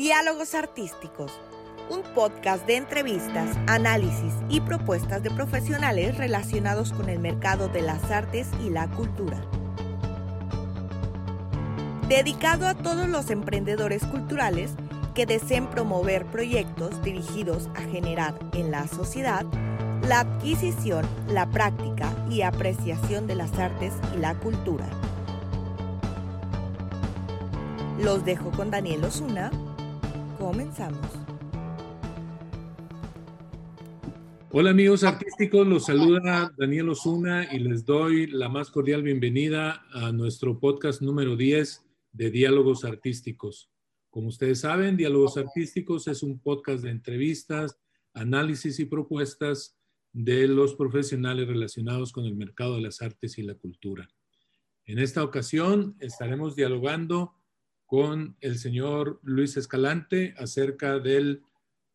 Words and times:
Diálogos 0.00 0.54
Artísticos, 0.54 1.30
un 1.90 2.00
podcast 2.14 2.66
de 2.66 2.76
entrevistas, 2.76 3.54
análisis 3.66 4.32
y 4.48 4.62
propuestas 4.62 5.22
de 5.22 5.30
profesionales 5.30 6.16
relacionados 6.16 6.94
con 6.94 7.10
el 7.10 7.18
mercado 7.18 7.68
de 7.68 7.82
las 7.82 8.10
artes 8.10 8.48
y 8.64 8.70
la 8.70 8.88
cultura. 8.88 9.44
Dedicado 12.08 12.66
a 12.66 12.72
todos 12.72 13.10
los 13.10 13.28
emprendedores 13.28 14.02
culturales 14.06 14.70
que 15.14 15.26
deseen 15.26 15.68
promover 15.68 16.24
proyectos 16.24 17.02
dirigidos 17.02 17.68
a 17.74 17.82
generar 17.82 18.38
en 18.54 18.70
la 18.70 18.88
sociedad 18.88 19.44
la 20.08 20.20
adquisición, 20.20 21.06
la 21.28 21.44
práctica 21.50 22.10
y 22.30 22.40
apreciación 22.40 23.26
de 23.26 23.34
las 23.34 23.52
artes 23.58 23.92
y 24.16 24.18
la 24.18 24.34
cultura. 24.34 24.88
Los 27.98 28.24
dejo 28.24 28.50
con 28.50 28.70
Daniel 28.70 29.04
Osuna. 29.04 29.50
Comenzamos. 30.40 31.06
Hola 34.50 34.70
amigos 34.70 35.04
artísticos, 35.04 35.66
los 35.66 35.84
saluda 35.84 36.50
Daniel 36.56 36.88
Osuna 36.88 37.46
y 37.54 37.58
les 37.58 37.84
doy 37.84 38.26
la 38.26 38.48
más 38.48 38.70
cordial 38.70 39.02
bienvenida 39.02 39.84
a 39.92 40.12
nuestro 40.12 40.58
podcast 40.58 41.02
número 41.02 41.36
10 41.36 41.84
de 42.12 42.30
Diálogos 42.30 42.86
Artísticos. 42.86 43.70
Como 44.08 44.28
ustedes 44.28 44.60
saben, 44.60 44.96
Diálogos 44.96 45.36
Artísticos 45.36 46.08
es 46.08 46.22
un 46.22 46.38
podcast 46.38 46.82
de 46.82 46.90
entrevistas, 46.90 47.78
análisis 48.14 48.80
y 48.80 48.86
propuestas 48.86 49.76
de 50.14 50.48
los 50.48 50.74
profesionales 50.74 51.48
relacionados 51.48 52.12
con 52.12 52.24
el 52.24 52.34
mercado 52.34 52.76
de 52.76 52.80
las 52.80 53.02
artes 53.02 53.36
y 53.36 53.42
la 53.42 53.56
cultura. 53.56 54.08
En 54.86 55.00
esta 55.00 55.22
ocasión 55.22 55.96
estaremos 56.00 56.56
dialogando 56.56 57.34
con 57.90 58.36
el 58.40 58.56
señor 58.56 59.18
Luis 59.24 59.56
Escalante 59.56 60.32
acerca 60.38 61.00
del 61.00 61.42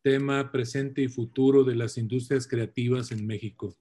tema 0.02 0.52
presente 0.52 1.00
y 1.00 1.08
futuro 1.08 1.64
de 1.64 1.74
las 1.74 1.96
industrias 1.96 2.46
creativas 2.46 3.12
en 3.12 3.26
México. 3.26 3.74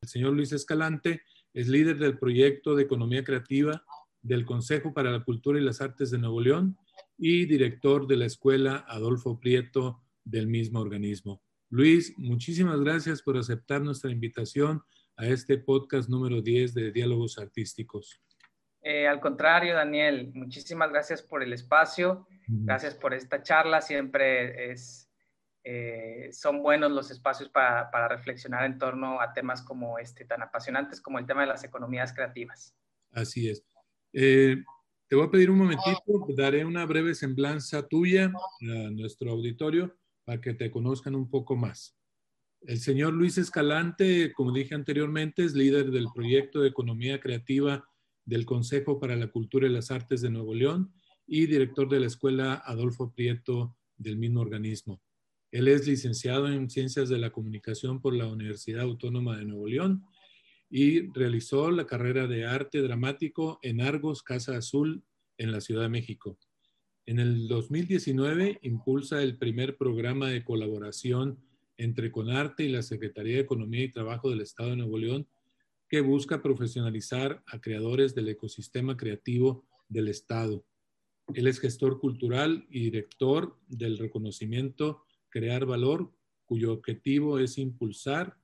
El 0.00 0.08
señor 0.08 0.32
Luis 0.32 0.52
Escalante 0.52 1.20
es 1.52 1.68
líder 1.68 1.98
del 1.98 2.18
proyecto 2.18 2.74
de 2.74 2.84
economía 2.84 3.22
creativa 3.22 3.84
del 4.22 4.46
Consejo 4.46 4.94
para 4.94 5.10
la 5.10 5.24
Cultura 5.24 5.60
y 5.60 5.62
las 5.62 5.82
Artes 5.82 6.10
de 6.10 6.16
Nuevo 6.16 6.40
León 6.40 6.78
y 7.18 7.44
director 7.44 8.06
de 8.06 8.16
la 8.16 8.24
Escuela 8.24 8.86
Adolfo 8.88 9.38
Prieto 9.38 10.00
del 10.24 10.46
mismo 10.46 10.80
organismo. 10.80 11.42
Luis, 11.68 12.14
muchísimas 12.16 12.80
gracias 12.80 13.20
por 13.20 13.36
aceptar 13.36 13.82
nuestra 13.82 14.10
invitación 14.10 14.82
a 15.18 15.26
este 15.26 15.58
podcast 15.58 16.08
número 16.08 16.40
10 16.40 16.72
de 16.72 16.92
Diálogos 16.92 17.36
Artísticos. 17.36 18.22
Eh, 18.88 19.08
al 19.08 19.18
contrario, 19.18 19.74
Daniel, 19.74 20.30
muchísimas 20.32 20.90
gracias 20.90 21.20
por 21.20 21.42
el 21.42 21.52
espacio, 21.52 22.24
gracias 22.46 22.94
por 22.94 23.14
esta 23.14 23.42
charla, 23.42 23.80
siempre 23.80 24.70
es, 24.70 25.10
eh, 25.64 26.28
son 26.30 26.62
buenos 26.62 26.92
los 26.92 27.10
espacios 27.10 27.48
para, 27.48 27.90
para, 27.90 28.06
reflexionar 28.06 28.64
en 28.64 28.78
torno 28.78 29.20
a 29.20 29.32
temas 29.32 29.60
como 29.62 29.98
este, 29.98 30.24
tan 30.24 30.40
apasionantes 30.40 31.00
como 31.00 31.18
el 31.18 31.26
tema 31.26 31.40
de 31.40 31.48
las 31.48 31.64
economías 31.64 32.12
creativas. 32.12 32.76
Así 33.10 33.48
es. 33.48 33.64
Eh, 34.12 34.62
te 35.08 35.16
voy 35.16 35.26
a 35.26 35.30
pedir 35.32 35.50
un 35.50 35.58
momentito, 35.58 36.24
daré 36.36 36.64
una 36.64 36.86
breve 36.86 37.16
semblanza 37.16 37.88
tuya 37.88 38.26
a 38.26 38.90
nuestro 38.92 39.32
auditorio 39.32 39.96
para 40.24 40.40
que 40.40 40.54
te 40.54 40.70
conozcan 40.70 41.16
un 41.16 41.28
poco 41.28 41.56
más. 41.56 41.98
El 42.60 42.78
señor 42.78 43.14
Luis 43.14 43.36
Escalante, 43.36 44.32
como 44.32 44.52
dije 44.52 44.76
anteriormente, 44.76 45.44
es 45.44 45.54
líder 45.54 45.90
del 45.90 46.06
proyecto 46.14 46.60
de 46.60 46.68
economía 46.68 47.18
creativa 47.18 47.84
del 48.26 48.44
Consejo 48.44 49.00
para 49.00 49.16
la 49.16 49.28
Cultura 49.28 49.66
y 49.66 49.70
las 49.70 49.90
Artes 49.90 50.20
de 50.20 50.30
Nuevo 50.30 50.54
León 50.54 50.92
y 51.26 51.46
director 51.46 51.88
de 51.88 52.00
la 52.00 52.06
Escuela 52.06 52.62
Adolfo 52.64 53.12
Prieto 53.14 53.76
del 53.96 54.18
mismo 54.18 54.40
organismo. 54.40 55.00
Él 55.50 55.68
es 55.68 55.86
licenciado 55.86 56.48
en 56.48 56.68
Ciencias 56.68 57.08
de 57.08 57.18
la 57.18 57.30
Comunicación 57.30 58.00
por 58.00 58.14
la 58.14 58.26
Universidad 58.26 58.82
Autónoma 58.82 59.38
de 59.38 59.44
Nuevo 59.44 59.68
León 59.68 60.04
y 60.68 61.08
realizó 61.12 61.70
la 61.70 61.86
carrera 61.86 62.26
de 62.26 62.44
arte 62.44 62.82
dramático 62.82 63.58
en 63.62 63.80
Argos 63.80 64.22
Casa 64.22 64.56
Azul 64.56 65.04
en 65.38 65.52
la 65.52 65.60
Ciudad 65.60 65.82
de 65.82 65.88
México. 65.88 66.38
En 67.06 67.20
el 67.20 67.46
2019 67.46 68.58
impulsa 68.62 69.22
el 69.22 69.38
primer 69.38 69.76
programa 69.76 70.28
de 70.28 70.42
colaboración 70.42 71.38
entre 71.76 72.10
Conarte 72.10 72.64
y 72.64 72.68
la 72.68 72.82
Secretaría 72.82 73.36
de 73.36 73.42
Economía 73.42 73.84
y 73.84 73.92
Trabajo 73.92 74.30
del 74.30 74.40
Estado 74.40 74.70
de 74.70 74.76
Nuevo 74.76 74.98
León, 74.98 75.28
que 75.88 76.00
busca 76.00 76.42
profesionalizar 76.42 77.42
a 77.46 77.60
creadores 77.60 78.14
del 78.14 78.28
ecosistema 78.28 78.96
creativo 78.96 79.64
del 79.88 80.08
Estado. 80.08 80.64
Él 81.34 81.46
es 81.46 81.60
gestor 81.60 82.00
cultural 82.00 82.66
y 82.70 82.84
director 82.84 83.58
del 83.68 83.98
reconocimiento 83.98 85.04
Crear 85.28 85.66
Valor, 85.66 86.12
cuyo 86.44 86.72
objetivo 86.72 87.38
es 87.38 87.58
impulsar 87.58 88.38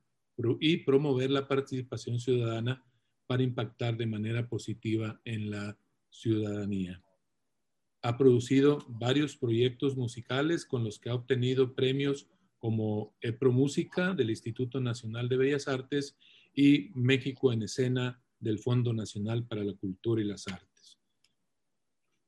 y 0.61 0.79
promover 0.79 1.31
la 1.31 1.47
participación 1.47 2.19
ciudadana 2.19 2.85
para 3.27 3.43
impactar 3.43 3.97
de 3.97 4.07
manera 4.07 4.49
positiva 4.49 5.21
en 5.25 5.51
la 5.51 5.79
ciudadanía. 6.11 7.03
Ha 8.03 8.19
producido 8.19 8.85
varios 8.89 9.37
proyectos 9.37 9.97
musicales 9.97 10.67
con 10.67 10.83
los 10.83 10.99
que 10.99 11.11
ha 11.11 11.15
obtenido 11.15 11.75
premios 11.75 12.29
como 12.59 13.17
EPRO 13.21 13.53
Música 13.53 14.13
del 14.13 14.31
Instituto 14.31 14.81
Nacional 14.81 15.29
de 15.29 15.37
Bellas 15.37 15.69
Artes 15.69 16.17
y 16.55 16.91
México 16.95 17.53
en 17.53 17.63
Escena 17.63 18.23
del 18.39 18.59
Fondo 18.59 18.93
Nacional 18.93 19.47
para 19.47 19.65
la 19.65 19.75
Cultura 19.75 20.21
y 20.21 20.25
las 20.25 20.47
Artes. 20.49 20.99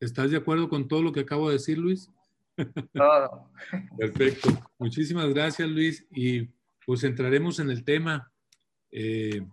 ¿Estás 0.01 0.31
de 0.31 0.37
acuerdo 0.37 0.69
con 0.69 0.89
todo 0.89 1.03
lo 1.03 1.13
que 1.13 1.21
acabo 1.21 1.49
de 1.49 1.55
decir, 1.55 1.79
Luis? 1.79 2.11
Todo. 2.93 3.51
Perfecto. 3.97 4.49
Muchísimas 4.79 5.29
gracias, 5.31 5.69
Luis. 5.69 6.07
Y 6.11 6.49
pues 6.87 7.05
entraremos 7.05 7.59
en 7.59 7.71
el 7.71 7.85
tema. 7.85 8.33
Eh, 8.91 9.47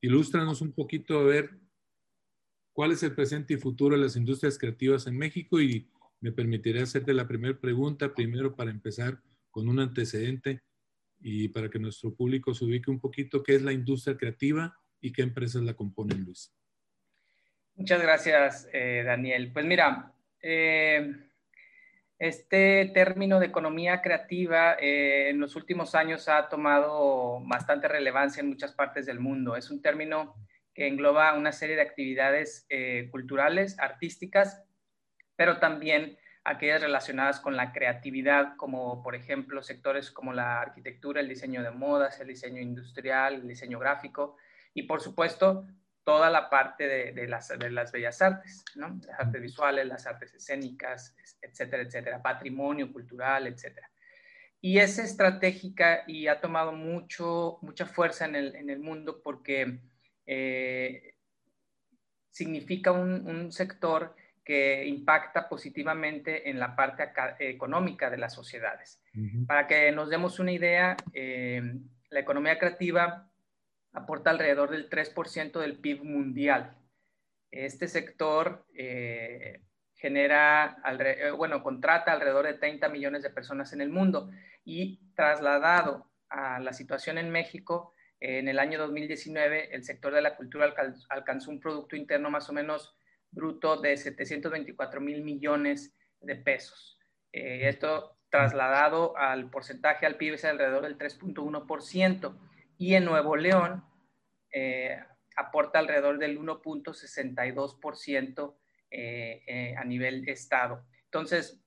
ilústranos 0.00 0.60
un 0.60 0.72
poquito 0.72 1.18
a 1.18 1.24
ver 1.24 1.50
cuál 2.72 2.92
es 2.92 3.02
el 3.02 3.14
presente 3.14 3.54
y 3.54 3.58
futuro 3.58 3.96
de 3.96 4.02
las 4.02 4.16
industrias 4.16 4.58
creativas 4.58 5.06
en 5.06 5.16
México 5.16 5.60
y 5.60 5.88
me 6.20 6.32
permitiré 6.32 6.80
hacerte 6.80 7.12
la 7.14 7.28
primera 7.28 7.58
pregunta, 7.58 8.14
primero 8.14 8.56
para 8.56 8.70
empezar 8.70 9.20
con 9.50 9.68
un 9.68 9.78
antecedente 9.78 10.62
y 11.22 11.48
para 11.48 11.70
que 11.70 11.78
nuestro 11.78 12.14
público 12.14 12.52
se 12.52 12.64
ubique 12.64 12.90
un 12.90 13.00
poquito 13.00 13.42
qué 13.42 13.54
es 13.54 13.62
la 13.62 13.72
industria 13.72 14.16
creativa 14.16 14.76
y 15.00 15.12
qué 15.12 15.22
empresas 15.22 15.62
la 15.62 15.74
componen, 15.74 16.24
Luis. 16.24 16.52
Muchas 17.76 18.02
gracias, 18.02 18.68
eh, 18.72 19.02
Daniel. 19.04 19.52
Pues 19.52 19.64
mira, 19.64 20.12
eh, 20.40 21.14
este 22.18 22.90
término 22.92 23.40
de 23.40 23.46
economía 23.46 24.02
creativa 24.02 24.74
eh, 24.74 25.30
en 25.30 25.40
los 25.40 25.56
últimos 25.56 25.94
años 25.94 26.28
ha 26.28 26.48
tomado 26.48 27.40
bastante 27.46 27.88
relevancia 27.88 28.40
en 28.40 28.48
muchas 28.48 28.72
partes 28.72 29.06
del 29.06 29.20
mundo. 29.20 29.56
Es 29.56 29.70
un 29.70 29.80
término 29.80 30.34
que 30.74 30.86
engloba 30.86 31.34
una 31.34 31.52
serie 31.52 31.76
de 31.76 31.82
actividades 31.82 32.66
culturales, 33.10 33.78
artísticas, 33.78 34.64
pero 35.36 35.58
también 35.58 36.16
aquellas 36.44 36.82
relacionadas 36.82 37.40
con 37.40 37.56
la 37.56 37.72
creatividad, 37.72 38.56
como 38.56 39.02
por 39.02 39.14
ejemplo 39.14 39.62
sectores 39.62 40.10
como 40.10 40.32
la 40.32 40.60
arquitectura, 40.60 41.20
el 41.20 41.28
diseño 41.28 41.62
de 41.62 41.70
modas, 41.70 42.20
el 42.20 42.28
diseño 42.28 42.60
industrial, 42.60 43.34
el 43.34 43.48
diseño 43.48 43.78
gráfico 43.78 44.36
y 44.74 44.84
por 44.84 45.00
supuesto 45.00 45.66
toda 46.04 46.30
la 46.30 46.50
parte 46.50 47.12
de, 47.12 47.28
las, 47.28 47.48
de 47.56 47.70
las, 47.70 47.92
bellas 47.92 48.20
artes, 48.20 48.64
¿no? 48.74 48.98
las 49.06 49.20
artes 49.20 49.40
visuales, 49.40 49.86
las 49.86 50.06
artes 50.06 50.34
escénicas, 50.34 51.14
etcétera, 51.40 51.84
etcétera, 51.84 52.20
patrimonio 52.20 52.92
cultural, 52.92 53.46
etcétera. 53.46 53.88
Y 54.60 54.78
es 54.78 54.98
estratégica 54.98 56.02
y 56.06 56.26
ha 56.26 56.40
tomado 56.40 56.72
mucho, 56.72 57.58
mucha 57.62 57.86
fuerza 57.86 58.24
en 58.24 58.34
el, 58.34 58.56
en 58.56 58.70
el 58.70 58.80
mundo 58.80 59.20
porque 59.22 59.80
eh, 60.26 61.14
significa 62.30 62.92
un, 62.92 63.52
sector 63.52 64.16
que 64.44 64.84
impacta 64.86 65.48
positivamente 65.48 66.50
en 66.50 66.58
la 66.58 66.74
parte 66.74 67.12
económica 67.38 68.10
de 68.10 68.18
las 68.18 68.34
sociedades. 68.34 69.00
Para 69.46 69.66
que 69.66 69.92
nos 69.92 70.10
demos 70.10 70.38
una 70.38 70.52
idea, 70.52 70.96
eh, 71.12 71.62
la 72.10 72.20
economía 72.20 72.58
creativa 72.58 73.30
aporta 73.92 74.30
alrededor 74.30 74.70
del 74.70 74.88
3% 74.88 75.60
del 75.60 75.78
PIB 75.78 76.04
mundial. 76.04 76.76
Este 77.50 77.86
sector 77.86 78.66
eh, 78.74 79.62
genera, 79.94 80.78
bueno, 81.36 81.62
contrata 81.62 82.12
alrededor 82.12 82.46
de 82.46 82.54
30 82.54 82.88
millones 82.88 83.22
de 83.22 83.30
personas 83.30 83.72
en 83.72 83.80
el 83.80 83.90
mundo 83.90 84.30
y 84.64 85.00
trasladado 85.14 86.10
a 86.28 86.58
la 86.58 86.72
situación 86.72 87.18
en 87.18 87.30
México, 87.30 87.94
en 88.18 88.48
el 88.48 88.58
año 88.58 88.78
2019 88.78 89.74
el 89.74 89.84
sector 89.84 90.14
de 90.14 90.22
la 90.22 90.36
cultura 90.36 90.72
alcanzó 91.08 91.50
un 91.50 91.60
Producto 91.60 91.96
Interno 91.96 92.30
más 92.30 92.48
o 92.48 92.52
menos 92.52 92.94
bruto 93.32 93.80
de 93.80 93.96
724 93.96 95.00
mil 95.00 95.22
millones 95.22 95.92
de 96.20 96.36
pesos. 96.36 97.00
Eh, 97.32 97.68
esto 97.68 98.16
trasladado 98.30 99.16
al 99.16 99.50
porcentaje 99.50 100.06
al 100.06 100.16
PIB 100.16 100.34
es 100.34 100.44
alrededor 100.44 100.84
del 100.84 100.96
3.1% 100.96 102.38
y 102.78 102.94
en 102.94 103.04
Nuevo 103.04 103.34
León 103.36 103.84
eh, 104.52 104.96
aporta 105.36 105.80
alrededor 105.80 106.18
del 106.18 106.38
1.62% 106.38 108.54
eh, 108.90 109.74
a 109.76 109.84
nivel 109.84 110.28
estado. 110.28 110.86
Entonces, 111.04 111.62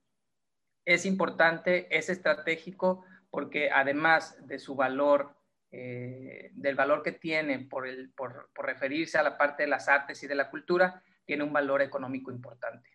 es 0.85 1.05
importante, 1.05 1.87
es 1.95 2.09
estratégico, 2.09 3.03
porque 3.29 3.69
además 3.71 4.37
de 4.47 4.59
su 4.59 4.75
valor, 4.75 5.35
eh, 5.71 6.51
del 6.53 6.75
valor 6.75 7.03
que 7.03 7.11
tiene 7.11 7.59
por, 7.59 7.87
el, 7.87 8.11
por, 8.11 8.49
por 8.53 8.65
referirse 8.65 9.17
a 9.17 9.23
la 9.23 9.37
parte 9.37 9.63
de 9.63 9.69
las 9.69 9.89
artes 9.89 10.23
y 10.23 10.27
de 10.27 10.35
la 10.35 10.49
cultura, 10.49 11.03
tiene 11.25 11.43
un 11.43 11.53
valor 11.53 11.81
económico 11.81 12.31
importante. 12.31 12.89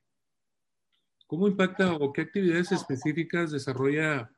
¿Cómo 1.26 1.46
impacta 1.46 1.94
o 1.94 2.12
qué 2.12 2.22
actividades 2.22 2.72
específicas 2.72 3.52
desarrolla, 3.52 4.30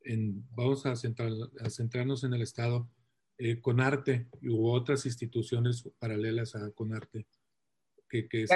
en, 0.00 0.44
vamos 0.50 0.84
a, 0.86 0.92
a 0.92 1.70
centrarnos 1.70 2.24
en 2.24 2.34
el 2.34 2.42
Estado, 2.42 2.88
eh, 3.38 3.60
con 3.60 3.80
arte 3.80 4.28
u 4.42 4.68
otras 4.68 5.06
instituciones 5.06 5.88
paralelas 5.98 6.56
a 6.56 6.70
Conarte? 6.72 7.26
¿Qué, 8.08 8.28
qué, 8.28 8.46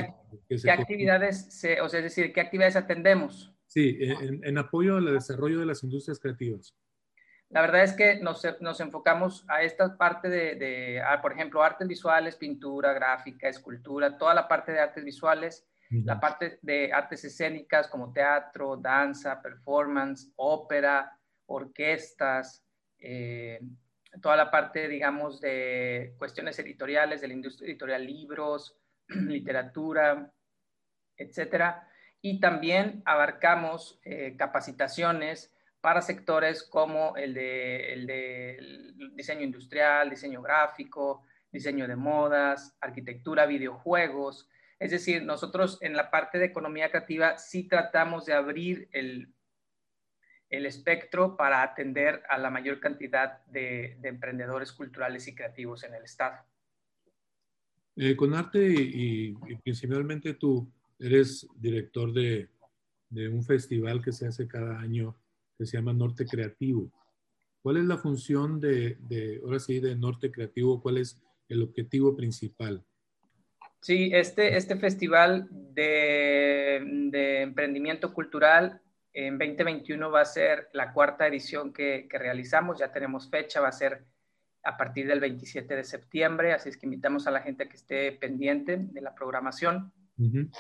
¿Qué 0.49 0.71
actividades, 0.71 1.53
se, 1.53 1.81
o 1.81 1.89
sea, 1.89 2.01
es 2.01 2.05
decir, 2.05 2.33
qué 2.33 2.41
actividades 2.41 2.77
atendemos? 2.77 3.53
Sí, 3.67 3.99
en, 4.01 4.45
en, 4.45 4.59
apoyo 4.59 4.97
al 4.97 5.07
desarrollo 5.07 5.61
de 5.61 5.67
las 5.67 5.83
industrias 5.85 6.19
creativas. 6.19 6.75
La 7.51 7.63
verdad 7.63 7.83
es 7.83 7.93
que 7.93 8.21
nos, 8.21 8.47
nos 8.61 8.81
enfocamos 8.81 9.45
a 9.49 9.63
esta 9.63 9.97
parte 9.97 10.29
de, 10.29 10.55
de 10.55 11.03
a, 11.03 11.21
por 11.21 11.33
ejemplo, 11.33 11.63
artes 11.63 11.87
visuales, 11.87 12.37
pintura, 12.37 12.93
gráfica, 12.93 13.49
escultura, 13.49 14.17
toda 14.17 14.35
la 14.35 14.47
parte 14.47 14.73
de 14.73 14.81
artes 14.81 15.05
visuales, 15.05 15.67
la 15.91 16.21
parte 16.21 16.61
de 16.63 16.93
artes 16.93 17.25
escénicas 17.25 17.89
como 17.89 18.13
teatro, 18.13 18.77
danza, 18.77 19.43
performance, 19.43 20.31
ópera, 20.37 21.19
orquestas, 21.47 22.65
eh, 22.97 23.61
toda 24.23 24.37
la 24.37 24.51
parte, 24.53 24.87
digamos, 24.87 25.41
de 25.41 26.15
cuestiones 26.17 26.57
editoriales, 26.61 27.21
de 27.21 27.29
la 27.29 27.35
industria 27.35 27.69
editorial, 27.69 28.07
libros, 28.07 28.79
literatura, 29.09 30.33
etcétera. 31.17 31.89
Y 32.21 32.39
también 32.39 33.03
abarcamos 33.05 33.99
eh, 34.05 34.37
capacitaciones 34.37 35.53
para 35.81 36.03
sectores 36.03 36.63
como 36.63 37.17
el 37.17 37.35
de, 37.35 37.93
el 37.93 38.07
de 38.07 38.93
diseño 39.15 39.43
industrial, 39.43 40.11
diseño 40.11 40.43
gráfico, 40.43 41.25
diseño 41.51 41.89
de 41.89 41.97
modas, 41.97 42.77
arquitectura, 42.81 43.47
videojuegos. 43.47 44.49
Es 44.79 44.91
decir, 44.91 45.23
nosotros 45.23 45.79
en 45.81 45.95
la 45.95 46.11
parte 46.11 46.39
de 46.39 46.47
economía 46.47 46.91
creativa 46.91 47.39
sí 47.39 47.69
tratamos 47.69 48.27
de 48.27 48.35
abrir 48.35 48.89
el, 48.93 49.33
el 50.51 50.67
espectro 50.67 51.37
para 51.37 51.63
atender 51.63 52.23
a 52.29 52.39
la 52.39 52.51
mayor 52.51 52.81
cantidad 52.81 53.45
de, 53.47 53.97
de 54.01 54.09
emprendedores 54.09 54.73
culturales 54.73 55.27
y 55.29 55.35
creativos 55.35 55.85
en 55.85 55.95
el 55.95 56.05
Estado. 56.05 56.45
Eh, 57.97 58.17
con 58.17 58.35
arte 58.35 58.67
y, 58.67 59.35
y, 59.47 59.57
principalmente 59.57 60.35
tú 60.35 60.71
eres 60.99 61.47
director 61.57 62.13
de, 62.13 62.49
de, 63.09 63.29
un 63.29 63.45
festival 63.45 64.03
que 64.03 64.13
se 64.13 64.27
hace 64.27 64.47
cada 64.47 64.79
año 64.81 65.17
que 65.61 65.67
se 65.67 65.77
llama 65.77 65.93
Norte 65.93 66.25
Creativo. 66.25 66.91
¿Cuál 67.63 67.77
es 67.77 67.85
la 67.85 67.99
función 67.99 68.61
de, 68.61 68.97
de 69.01 69.41
ahora 69.45 69.61
sí, 69.61 69.79
de 69.79 69.95
Norte 69.95 70.33
Creativo? 70.33 70.81
¿Cuál 70.81 70.97
es 70.97 71.23
el 71.51 71.63
objetivo 71.63 72.17
principal? 72.17 72.83
Sí, 73.83 74.11
este, 74.15 74.57
este 74.57 74.77
festival 74.77 75.49
de, 75.51 76.83
de 77.11 77.43
emprendimiento 77.43 78.15
cultural 78.15 78.81
en 79.13 79.37
2021 79.37 80.11
va 80.11 80.23
a 80.23 80.25
ser 80.25 80.71
la 80.73 80.95
cuarta 80.95 81.27
edición 81.27 81.75
que, 81.75 82.09
que, 82.09 82.17
realizamos, 82.17 82.79
ya 82.79 82.91
tenemos 82.91 83.29
fecha, 83.29 83.61
va 83.61 83.69
a 83.69 83.73
ser 83.73 84.07
a 84.63 84.79
partir 84.79 85.07
del 85.07 85.21
27 85.21 85.77
de 85.77 85.85
septiembre, 85.85 86.55
así 86.55 86.71
es 86.71 86.79
que 86.79 86.87
invitamos 86.87 87.27
a 87.27 87.31
la 87.31 87.41
gente 87.43 87.65
a 87.65 87.69
que 87.69 87.77
esté 87.77 88.13
pendiente 88.13 88.79
de 88.79 89.01
la 89.03 89.15
programación. 89.15 89.93
Uh 90.17 90.25
-huh. 90.25 90.51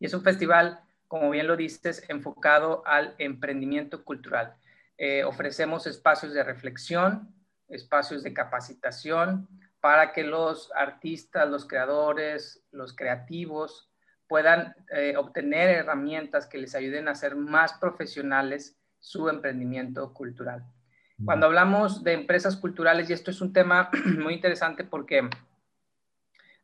Y 0.00 0.06
es 0.06 0.14
un 0.14 0.22
festival, 0.22 0.80
como 1.08 1.30
bien 1.30 1.46
lo 1.46 1.56
dices, 1.56 2.04
enfocado 2.08 2.82
al 2.86 3.14
emprendimiento 3.18 4.04
cultural. 4.04 4.54
Eh, 4.98 5.24
ofrecemos 5.24 5.86
espacios 5.86 6.34
de 6.34 6.42
reflexión, 6.42 7.34
espacios 7.68 8.22
de 8.22 8.34
capacitación 8.34 9.48
para 9.80 10.12
que 10.12 10.24
los 10.24 10.70
artistas, 10.74 11.48
los 11.48 11.66
creadores, 11.66 12.64
los 12.72 12.94
creativos 12.94 13.90
puedan 14.26 14.74
eh, 14.90 15.14
obtener 15.16 15.70
herramientas 15.70 16.46
que 16.46 16.58
les 16.58 16.74
ayuden 16.74 17.08
a 17.08 17.14
ser 17.14 17.36
más 17.36 17.74
profesionales 17.74 18.76
su 19.00 19.28
emprendimiento 19.28 20.12
cultural. 20.12 20.64
Cuando 21.24 21.46
hablamos 21.46 22.04
de 22.04 22.12
empresas 22.12 22.56
culturales, 22.56 23.10
y 23.10 23.12
esto 23.12 23.30
es 23.30 23.40
un 23.40 23.52
tema 23.52 23.90
muy 24.18 24.34
interesante 24.34 24.84
porque 24.84 25.28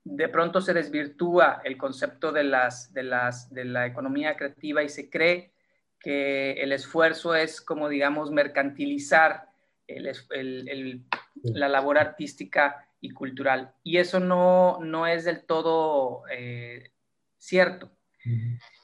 de 0.04 0.28
pronto 0.28 0.60
se 0.60 0.74
desvirtúa 0.74 1.62
el 1.64 1.78
concepto 1.78 2.30
de, 2.30 2.44
las, 2.44 2.92
de, 2.92 3.02
las, 3.02 3.52
de 3.52 3.64
la 3.64 3.86
economía 3.86 4.36
creativa 4.36 4.82
y 4.82 4.88
se 4.88 5.08
cree 5.08 5.52
que 5.98 6.52
el 6.62 6.72
esfuerzo 6.72 7.34
es 7.34 7.62
como, 7.62 7.88
digamos, 7.88 8.30
mercantilizar 8.30 9.48
el, 9.86 10.06
el, 10.30 10.68
el, 10.68 11.04
la 11.42 11.68
labor 11.68 11.98
artística 11.98 12.86
y 13.00 13.10
cultural. 13.10 13.74
Y 13.82 13.96
eso 13.96 14.20
no, 14.20 14.78
no 14.82 15.06
es 15.06 15.24
del 15.24 15.44
todo 15.44 16.24
eh, 16.30 16.90
cierto. 17.38 17.90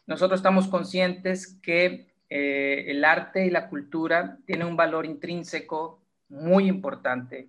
Nosotros 0.07 0.41
estamos 0.41 0.69
conscientes 0.69 1.59
que 1.63 2.15
eh, 2.29 2.85
el 2.89 3.05
arte 3.05 3.45
y 3.45 3.51
la 3.51 3.69
cultura 3.69 4.39
tienen 4.47 4.67
un 4.67 4.77
valor 4.77 5.05
intrínseco 5.05 6.03
muy 6.29 6.69
importante 6.69 7.49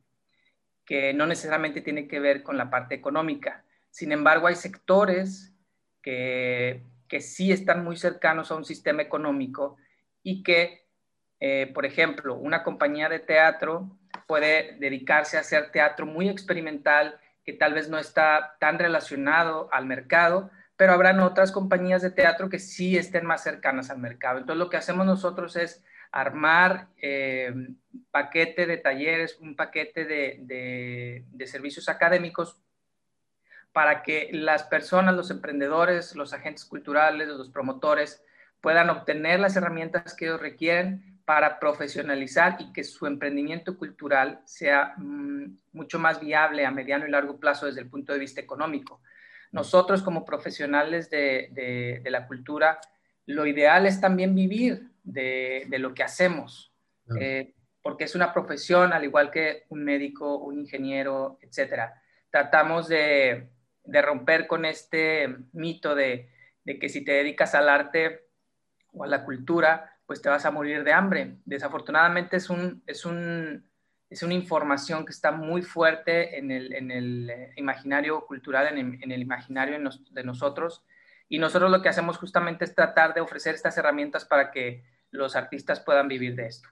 que 0.86 1.14
no 1.14 1.26
necesariamente 1.26 1.82
tiene 1.82 2.08
que 2.08 2.20
ver 2.20 2.44
con 2.44 2.58
la 2.58 2.70
parte 2.70 2.96
económica. 2.96 3.64
Sin 3.90 4.12
embargo, 4.12 4.48
hay 4.48 4.56
sectores 4.56 5.54
que, 6.02 6.84
que 7.08 7.22
sí 7.22 7.52
están 7.52 7.84
muy 7.84 7.98
cercanos 7.98 8.52
a 8.52 8.56
un 8.56 8.66
sistema 8.66 9.02
económico 9.02 9.78
y 10.24 10.44
que, 10.44 10.88
eh, 11.40 11.72
por 11.74 11.86
ejemplo, 11.86 12.36
una 12.36 12.64
compañía 12.64 13.10
de 13.10 13.20
teatro 13.20 13.98
puede 14.28 14.78
dedicarse 14.80 15.38
a 15.38 15.42
hacer 15.42 15.72
teatro 15.72 16.06
muy 16.06 16.30
experimental 16.30 17.20
que 17.44 17.54
tal 17.54 17.74
vez 17.74 17.90
no 17.90 17.98
está 17.98 18.56
tan 18.60 18.80
relacionado 18.80 19.68
al 19.74 19.86
mercado, 19.86 20.52
pero 20.78 20.94
habrán 20.94 21.20
otras 21.20 21.52
compañías 21.52 22.02
de 22.02 22.12
teatro 22.12 22.50
que 22.50 22.60
sí 22.60 22.98
estén 22.98 23.26
más 23.26 23.44
cercanas 23.44 23.90
al 23.90 23.98
mercado. 24.00 24.40
Entonces, 24.40 24.60
lo 24.60 24.70
que 24.70 24.78
hacemos 24.78 25.06
nosotros 25.06 25.56
es 25.56 25.84
armar 26.12 26.90
eh, 27.02 27.54
paquete 28.12 28.66
de 28.66 28.78
talleres, 28.78 29.38
un 29.40 29.56
paquete 29.56 30.06
de, 30.06 30.40
de, 30.42 31.26
de, 31.32 31.48
servicios 31.48 31.88
académicos 31.88 32.58
para 33.72 34.04
que 34.04 34.30
las 34.34 34.64
personas, 34.64 35.16
los 35.16 35.32
emprendedores, 35.32 36.16
los 36.16 36.34
agentes 36.34 36.66
culturales, 36.66 37.30
los 37.30 37.50
promotores 37.50 38.22
puedan 38.60 38.90
obtener 38.90 39.40
las 39.40 39.56
herramientas 39.56 40.14
que 40.14 40.26
ellos 40.26 40.42
requieren 40.42 41.20
para 41.24 41.60
profesionalizar 41.60 42.58
y 42.60 42.74
que 42.74 42.84
su 42.84 43.08
emprendimiento 43.08 43.78
cultural 43.78 44.42
sea 44.46 44.94
mmm, 44.98 45.56
mucho 45.72 45.98
más 45.98 46.20
viable 46.20 46.66
a 46.66 46.72
mediano 46.72 47.08
y 47.08 47.12
largo 47.12 47.40
plazo 47.40 47.68
desde 47.68 47.82
el 47.82 47.90
punto 47.90 48.12
de 48.12 48.20
vista 48.20 48.42
económico. 48.42 49.02
Nosotros 49.52 50.02
como 50.02 50.26
profesionales 50.26 51.10
de, 51.10 51.50
de, 51.52 52.02
de, 52.04 52.12
la 52.12 52.28
cultura, 52.28 52.80
lo 53.26 53.46
ideal 53.46 53.86
es 53.86 54.02
también 54.02 54.36
vivir 54.36 54.91
de, 55.04 55.66
de 55.68 55.80
lo 55.80 55.94
que 55.94 56.04
hacemos, 56.04 56.74
uh 57.08 57.14
-huh. 57.14 57.22
eh, 57.22 57.54
porque 57.82 58.04
es 58.04 58.16
una 58.16 58.34
profesión 58.34 58.94
al 58.94 59.04
igual 59.04 59.32
que 59.32 59.66
un 59.70 59.84
médico, 59.84 60.38
un 60.38 60.60
ingeniero, 60.60 61.40
etcétera. 61.42 62.02
Tratamos 62.30 62.88
de, 62.88 63.50
romper 63.86 64.48
con 64.48 64.66
este 64.66 65.28
mito 65.54 65.96
de, 65.96 66.30
que 66.80 66.90
si 66.90 67.04
te 67.04 67.14
dedicas 67.14 67.56
al 67.56 67.68
arte 67.68 68.28
o 68.94 69.04
a 69.04 69.08
la 69.08 69.26
cultura, 69.26 69.98
pues 70.06 70.22
te 70.22 70.30
vas 70.30 70.46
a 70.46 70.52
morir 70.52 70.84
de 70.84 70.94
hambre. 70.94 71.38
Desafortunadamente 71.46 72.38
es 72.38 72.50
un, 72.50 72.84
es 72.86 73.06
un 73.06 73.70
es 74.12 74.24
una 74.24 74.34
información 74.34 75.06
que 75.06 75.14
está 75.14 75.32
muy 75.32 75.62
fuerte 75.62 76.38
en 76.38 76.52
el, 76.52 76.74
en 76.74 76.92
el 76.92 77.30
eh, 77.30 77.54
imaginario 77.56 78.26
cultural, 78.26 78.68
en 78.68 78.78
el, 78.78 79.04
en 79.04 79.12
el 79.12 79.22
imaginario 79.22 79.80
de 80.12 80.24
nosotros. 80.24 80.84
Y 81.32 81.40
nosotros 81.40 81.72
lo 81.72 81.82
que 81.82 81.88
hacemos 81.88 82.18
justamente 82.18 82.66
es 82.66 82.76
tratar 82.76 83.14
de 83.14 83.22
ofrecer 83.22 83.56
estas 83.56 83.78
herramientas 83.78 84.26
para 84.26 84.52
que 84.52 84.84
los 85.12 85.38
artistas 85.38 85.80
puedan 85.80 86.10
vivir 86.10 86.36
de 86.36 86.48
esto. 86.48 86.68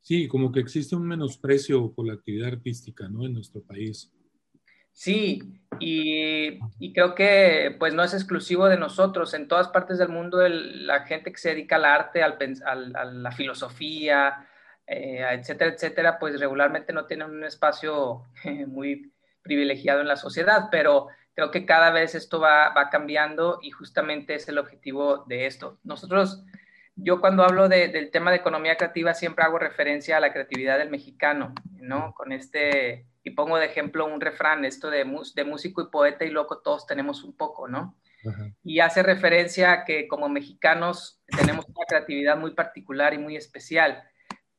Sí, 0.00 0.26
como 0.26 0.50
que 0.50 0.58
existe 0.58 0.96
un 0.96 1.06
menosprecio 1.06 1.92
por 1.94 2.04
la 2.04 2.14
actividad 2.14 2.48
artística, 2.48 3.08
¿no? 3.08 3.24
En 3.24 3.34
nuestro 3.34 3.62
país. 3.62 4.12
Sí, 4.90 5.40
y, 5.78 6.58
y, 6.80 6.92
creo 6.92 7.14
que 7.14 7.76
pues 7.78 7.94
no 7.94 8.02
es 8.02 8.12
exclusivo 8.12 8.66
de 8.66 8.76
nosotros. 8.76 9.32
En 9.34 9.46
todas 9.46 9.68
partes 9.68 9.98
del 9.98 10.08
mundo 10.08 10.44
el, 10.44 10.88
la 10.88 11.02
gente 11.06 11.30
que 11.30 11.38
se 11.38 11.50
dedica 11.50 11.76
al 11.76 11.84
arte, 11.84 12.24
al, 12.24 12.36
al, 12.66 12.96
a 12.96 13.04
la 13.04 13.30
filosofía, 13.30 14.48
eh, 14.84 15.24
etcétera, 15.30 15.70
etcétera, 15.70 16.18
pues 16.18 16.40
regularmente 16.40 16.92
no 16.92 17.06
tienen 17.06 17.30
un 17.30 17.44
espacio 17.44 18.24
muy 18.66 19.12
privilegiado 19.42 20.00
en 20.00 20.08
la 20.08 20.16
sociedad, 20.16 20.70
pero 20.72 21.06
creo 21.34 21.50
que 21.50 21.66
cada 21.66 21.90
vez 21.90 22.14
esto 22.14 22.40
va, 22.40 22.70
va, 22.70 22.90
cambiando 22.90 23.58
y 23.62 23.70
justamente 23.70 24.34
es 24.34 24.48
el 24.48 24.58
objetivo 24.58 25.24
de 25.26 25.46
esto. 25.46 25.78
Nosotros, 25.82 26.44
yo 26.96 27.20
cuando 27.20 27.42
hablo 27.42 27.68
de, 27.68 27.88
del 27.88 28.10
tema 28.10 28.30
de 28.30 28.38
economía 28.38 28.76
creativa 28.76 29.14
siempre 29.14 29.44
hago 29.44 29.58
referencia 29.58 30.16
a 30.16 30.20
la 30.20 30.32
creatividad 30.32 30.78
del 30.78 30.90
mexicano, 30.90 31.52
¿no? 31.72 32.14
Con 32.14 32.32
este, 32.32 33.06
y 33.22 33.30
pongo 33.30 33.58
de 33.58 33.66
ejemplo 33.66 34.06
un 34.06 34.20
refrán, 34.20 34.64
esto 34.64 34.90
de, 34.90 35.04
de 35.34 35.44
músico 35.44 35.82
y 35.82 35.90
poeta 35.90 36.24
y 36.24 36.30
loco 36.30 36.58
todos 36.58 36.86
tenemos 36.86 37.24
un 37.24 37.36
poco, 37.36 37.68
¿no? 37.68 37.96
Y 38.62 38.80
hace 38.80 39.02
referencia 39.02 39.72
a 39.72 39.84
que 39.84 40.08
como 40.08 40.30
mexicanos 40.30 41.20
tenemos 41.26 41.66
una 41.66 41.84
creatividad 41.86 42.38
muy 42.38 42.52
particular 42.52 43.12
y 43.12 43.18
muy 43.18 43.36
especial. 43.36 44.02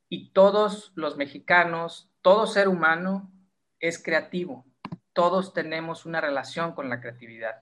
Y 0.07 0.33
todos 0.33 0.91
los 0.95 1.17
mexicanos, 1.17 2.11
todo 2.21 2.45
ser 2.45 2.67
humano 2.67 3.31
es 3.79 4.01
creativo. 4.01 4.67
Todos 5.15 5.53
tenemos 5.53 6.05
una 6.05 6.19
relación 6.19 6.73
con 6.73 6.89
la 6.89 6.99
creatividad. 6.99 7.57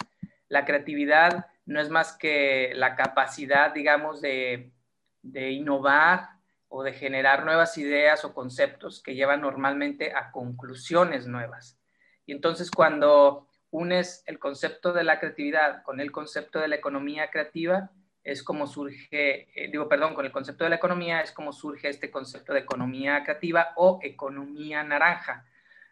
La 0.50 0.66
creatividad 0.66 1.46
no 1.66 1.80
es 1.80 1.90
más 1.90 2.18
que 2.18 2.72
la 2.74 2.96
capacidad, 2.96 3.74
digamos, 3.74 4.22
de, 4.22 4.74
de 5.22 5.52
innovar 5.52 6.30
o 6.68 6.82
de 6.82 6.94
generar 6.94 7.46
nuevas 7.46 7.78
ideas 7.78 8.26
o 8.26 8.34
conceptos 8.34 9.04
que 9.04 9.14
llevan 9.14 9.42
normalmente 9.42 10.14
a 10.16 10.32
conclusiones 10.32 11.28
nuevas. 11.28 11.80
Y 12.26 12.32
entonces 12.32 12.72
cuando 12.72 13.48
unes 13.70 14.24
el 14.26 14.40
concepto 14.40 14.92
de 14.92 15.04
la 15.04 15.20
creatividad 15.20 15.84
con 15.84 16.00
el 16.00 16.12
concepto 16.12 16.60
de 16.60 16.68
la 16.68 16.76
economía 16.76 17.30
creativa, 17.30 17.92
es 18.24 18.42
como 18.42 18.66
surge, 18.66 19.48
eh, 19.54 19.70
digo, 19.70 19.88
perdón, 19.88 20.16
con 20.16 20.26
el 20.26 20.32
concepto 20.32 20.64
de 20.64 20.72
la 20.72 20.78
economía 20.78 21.22
es 21.22 21.32
como 21.32 21.54
surge 21.54 21.90
este 21.90 22.10
concepto 22.10 22.52
de 22.52 22.62
economía 22.62 23.24
creativa 23.24 23.74
o 23.76 24.00
economía 24.02 24.84
naranja. 24.84 25.46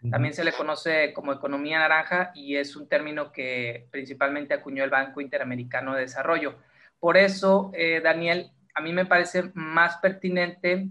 También 0.09 0.33
se 0.33 0.43
le 0.43 0.53
conoce 0.53 1.13
como 1.13 1.31
economía 1.31 1.77
naranja 1.77 2.31
y 2.33 2.55
es 2.55 2.75
un 2.75 2.89
término 2.89 3.31
que 3.31 3.87
principalmente 3.91 4.53
acuñó 4.53 4.83
el 4.83 4.89
Banco 4.89 5.21
Interamericano 5.21 5.93
de 5.93 6.01
Desarrollo. 6.01 6.55
Por 6.99 7.17
eso, 7.17 7.71
eh, 7.75 8.01
Daniel, 8.03 8.51
a 8.73 8.81
mí 8.81 8.93
me 8.93 9.05
parece 9.05 9.51
más 9.53 9.97
pertinente 9.97 10.87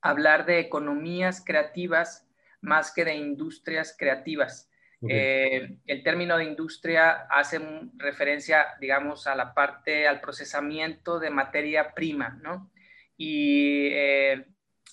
hablar 0.00 0.46
de 0.46 0.60
economías 0.60 1.42
creativas 1.44 2.28
más 2.62 2.92
que 2.92 3.04
de 3.04 3.14
industrias 3.14 3.94
creativas. 3.98 4.70
Eh, 5.08 5.78
el 5.84 6.02
término 6.04 6.36
de 6.36 6.44
industria 6.44 7.26
hace 7.28 7.60
referencia, 7.96 8.68
digamos, 8.80 9.26
a 9.26 9.34
la 9.34 9.52
parte, 9.52 10.06
al 10.06 10.20
procesamiento 10.20 11.18
de 11.18 11.28
materia 11.28 11.92
prima, 11.92 12.38
¿no? 12.40 12.70
Y, 13.16 13.88
eh, 13.90 14.46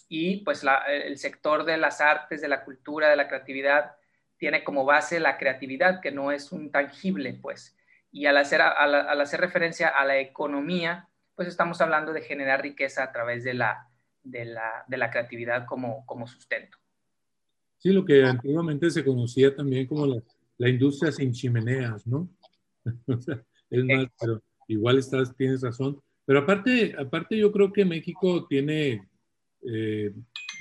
y 0.08 0.38
pues 0.38 0.64
el 0.88 1.18
sector 1.18 1.66
de 1.66 1.78
las 1.78 2.02
artes, 2.02 2.42
de 2.42 2.48
la 2.48 2.64
cultura, 2.64 3.10
de 3.10 3.16
la 3.16 3.28
creatividad, 3.28 3.96
tiene 4.38 4.64
como 4.64 4.86
base 4.86 5.20
la 5.20 5.38
creatividad, 5.38 6.02
que 6.02 6.12
no 6.12 6.32
es 6.32 6.52
un 6.52 6.72
tangible, 6.72 7.38
pues. 7.42 7.76
Y 8.12 8.26
al 8.26 8.38
hacer, 8.38 8.62
al 8.62 9.22
hacer 9.22 9.40
referencia 9.42 9.90
a 9.90 10.06
la 10.06 10.18
economía, 10.20 11.10
pues 11.36 11.48
estamos 11.48 11.80
hablando 11.82 12.14
de 12.14 12.22
generar 12.22 12.62
riqueza 12.62 13.04
a 13.04 13.12
través 13.12 13.44
de 13.44 13.54
la, 13.54 13.88
de 14.24 14.46
la, 14.46 14.84
de 14.88 14.98
la 14.98 15.10
creatividad 15.10 15.66
como, 15.66 16.06
como 16.06 16.28
sustento. 16.28 16.78
Sí, 17.78 17.94
lo 17.94 18.04
que 18.04 18.24
antiguamente 18.24 18.90
se 18.90 19.06
conocía 19.06 19.56
también 19.56 19.88
como 19.88 20.06
la, 20.06 20.22
la 20.58 20.70
industria 20.70 21.12
sin 21.12 21.32
chimeneas, 21.32 22.06
¿no? 22.06 22.30
es 23.70 23.84
más, 23.86 24.08
pero 24.20 24.42
igual 24.68 25.00
estás, 25.00 25.36
tienes 25.36 25.62
razón. 25.62 26.02
Pero 26.26 26.40
aparte, 26.40 26.94
aparte 27.00 27.38
yo 27.38 27.52
creo 27.52 27.72
que 27.72 27.86
México 27.86 28.46
tiene, 28.48 29.08
eh, 29.64 30.14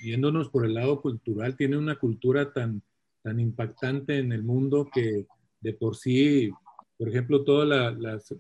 yéndonos 0.03 0.49
por 0.49 0.65
el 0.65 0.75
lado 0.75 1.01
cultural, 1.01 1.57
tiene 1.57 1.77
una 1.77 1.97
cultura 1.97 2.53
tan, 2.53 2.83
tan 3.23 3.41
impactante 3.41 4.19
en 4.19 4.33
el 4.33 4.43
mundo 4.43 4.89
que 4.93 5.27
de 5.61 5.73
por 5.73 5.97
sí, 5.97 6.51
por 6.97 7.09
ejemplo, 7.09 7.45
todas 7.45 7.97
las, 7.99 8.35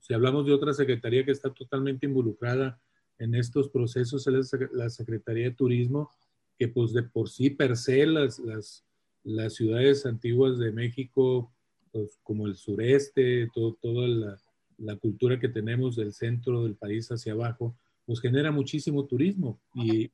si 0.00 0.14
hablamos 0.14 0.46
de 0.46 0.52
otra 0.52 0.72
secretaría 0.72 1.24
que 1.24 1.32
está 1.32 1.52
totalmente 1.52 2.06
involucrada 2.06 2.80
en 3.18 3.34
estos 3.34 3.68
procesos, 3.68 4.26
es 4.26 4.50
la 4.72 4.90
Secretaría 4.90 5.46
de 5.46 5.56
Turismo, 5.56 6.10
que 6.58 6.68
pues 6.68 6.92
de 6.92 7.02
por 7.02 7.28
sí 7.28 7.50
per 7.50 7.76
se 7.76 8.06
las, 8.06 8.38
las, 8.38 8.84
las 9.24 9.54
ciudades 9.54 10.06
antiguas 10.06 10.58
de 10.58 10.72
México, 10.72 11.52
pues 11.92 12.18
como 12.22 12.46
el 12.46 12.56
sureste, 12.56 13.48
todo, 13.54 13.76
toda 13.80 14.06
la, 14.06 14.38
la, 14.78 14.96
cultura 14.96 15.40
que 15.40 15.48
tenemos 15.48 15.96
del 15.96 16.12
centro 16.12 16.64
del 16.64 16.74
país 16.74 17.10
hacia 17.10 17.32
abajo, 17.32 17.74
pues 18.06 18.20
genera 18.20 18.50
muchísimo 18.52 19.04
turismo 19.04 19.60
y, 19.74 20.10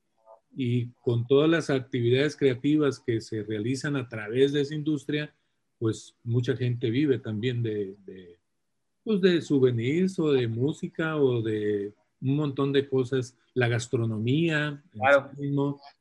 y 0.57 0.89
con 1.03 1.27
todas 1.27 1.49
las 1.49 1.71
actividades 1.71 2.37
creativas 2.37 2.99
que 2.99 3.21
se 3.21 3.43
realizan 3.43 3.97
a 3.97 4.09
través 4.09 4.53
de 4.53 4.63
esa 4.63 4.75
industria, 4.75 5.35
pues 5.79 6.15
mucha 6.25 6.57
gente 6.57 6.91
vive 6.91 7.19
también 7.19 7.63
de, 7.63 7.97
de 8.07 8.39
pues 9.05 9.21
de 9.21 9.43
souvenirs 9.43 10.19
o 10.19 10.33
de 10.33 10.49
música 10.49 11.17
o 11.17 11.43
de 11.43 11.93
un 12.21 12.37
montón 12.37 12.73
de 12.73 12.89
cosas, 12.89 13.37
la 13.55 13.69
gastronomía, 13.69 14.83
claro. 14.93 15.31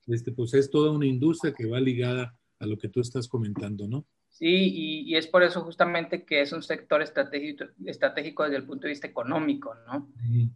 este, 0.08 0.32
pues 0.32 0.54
es 0.54 0.70
toda 0.70 0.92
una 0.92 1.08
industria 1.08 1.54
que 1.54 1.66
va 1.66 1.80
ligada 1.80 2.38
a 2.60 2.66
lo 2.68 2.78
que 2.78 2.90
tú 2.90 3.02
estás 3.02 3.28
comentando, 3.28 3.88
¿no? 3.88 4.06
Sí, 4.42 5.06
y, 5.06 5.16
es 5.16 5.28
por 5.28 5.44
eso 5.44 5.62
justamente 5.62 6.26
que 6.26 6.42
es 6.42 6.52
un 6.52 6.64
sector 6.64 7.04
estratégico, 7.04 7.66
estratégico 7.86 8.42
desde 8.42 8.58
el 8.58 8.66
punto 8.66 8.88
de 8.88 8.90
vista 8.90 9.06
económico, 9.06 9.76
¿no? 9.86 10.10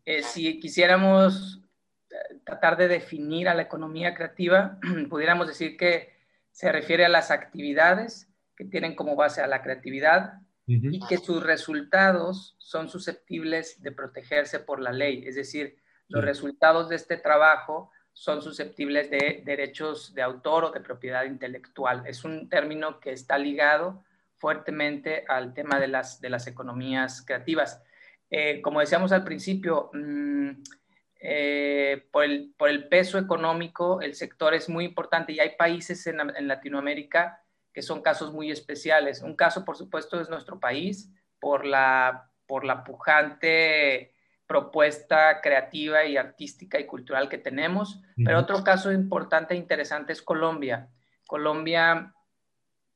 Eh, 0.04 0.24
si 0.24 0.60
quisiéramos 0.60 1.62
eh, 2.10 2.40
tratar 2.44 2.78
de 2.78 2.88
definir 2.88 3.48
a 3.48 3.54
la 3.54 3.62
economía 3.62 4.16
creativa, 4.16 4.80
pudiéramos 5.08 5.48
decir 5.48 5.78
que 5.78 6.16
se 6.52 6.72
refiere 6.72 7.06
a 7.06 7.10
las 7.10 7.30
actividades 7.30 8.28
que 8.56 8.66
tienen 8.66 8.96
como 8.96 9.16
base 9.16 9.42
a 9.42 9.48
la 9.48 9.62
creatividad, 9.62 10.42
y 10.66 11.00
que 11.06 11.20
sus 11.20 11.44
resultados 11.44 12.56
son 12.58 12.90
susceptibles 12.90 13.84
de 13.84 13.92
protegerse 13.92 14.60
por 14.60 14.82
la 14.82 14.92
ley. 14.92 15.24
Es 15.28 15.36
decir, 15.36 15.78
los 16.08 16.26
resultados 16.26 16.90
de 16.90 16.96
este 16.96 17.18
trabajo 17.18 17.92
son 18.16 18.42
susceptibles 18.42 19.12
de 19.12 19.42
derechos 19.44 20.16
de 20.16 20.22
autor 20.22 20.64
o 20.64 20.72
de 20.72 20.80
propiedad 20.80 21.26
intelectual. 21.26 22.04
Es 22.08 22.24
un 22.24 22.48
término 22.48 23.02
que 23.02 23.12
está 23.12 23.38
ligado 23.38 24.04
fuertemente 24.38 25.26
al 25.28 25.54
tema 25.54 25.82
de 25.82 25.90
las, 25.90 26.22
de 26.22 26.30
las 26.30 26.48
economías 26.48 27.24
creativas. 27.26 27.84
Eh, 28.32 28.62
como 28.62 28.80
decíamos 28.80 29.12
al 29.12 29.26
principio, 29.26 29.90
mm, 29.94 30.50
eh, 31.20 32.06
por, 32.10 32.24
el, 32.24 32.54
por, 32.58 32.70
el, 32.70 32.88
peso 32.88 33.20
económico, 33.20 34.00
el 34.02 34.16
sector 34.16 34.54
es 34.54 34.70
muy 34.70 34.86
importante 34.86 35.34
y 35.34 35.42
hay 35.42 35.58
países 35.58 36.08
en, 36.08 36.22
en 36.22 36.48
Latinoamérica 36.48 37.44
que 37.74 37.82
son 37.82 38.02
casos 38.02 38.32
muy 38.32 38.50
especiales. 38.50 39.22
Un 39.22 39.36
caso, 39.36 39.66
por 39.66 39.76
supuesto, 39.76 40.22
es 40.22 40.30
nuestro 40.30 40.58
país, 40.58 41.12
por 41.42 41.66
la, 41.66 42.32
por 42.48 42.64
la 42.64 42.86
pujante 42.86 44.15
propuesta 44.48 45.42
creativa 45.42 46.06
y 46.06 46.18
artística 46.18 46.80
y 46.80 46.86
cultural 46.86 47.30
que 47.30 47.38
tenemos. 47.38 48.02
Pero 48.24 48.40
otro 48.40 48.64
caso 48.64 48.92
importante 48.92 49.54
e 49.54 49.58
interesante 49.58 50.14
es 50.14 50.22
Colombia. 50.22 50.90
Colombia 51.28 52.14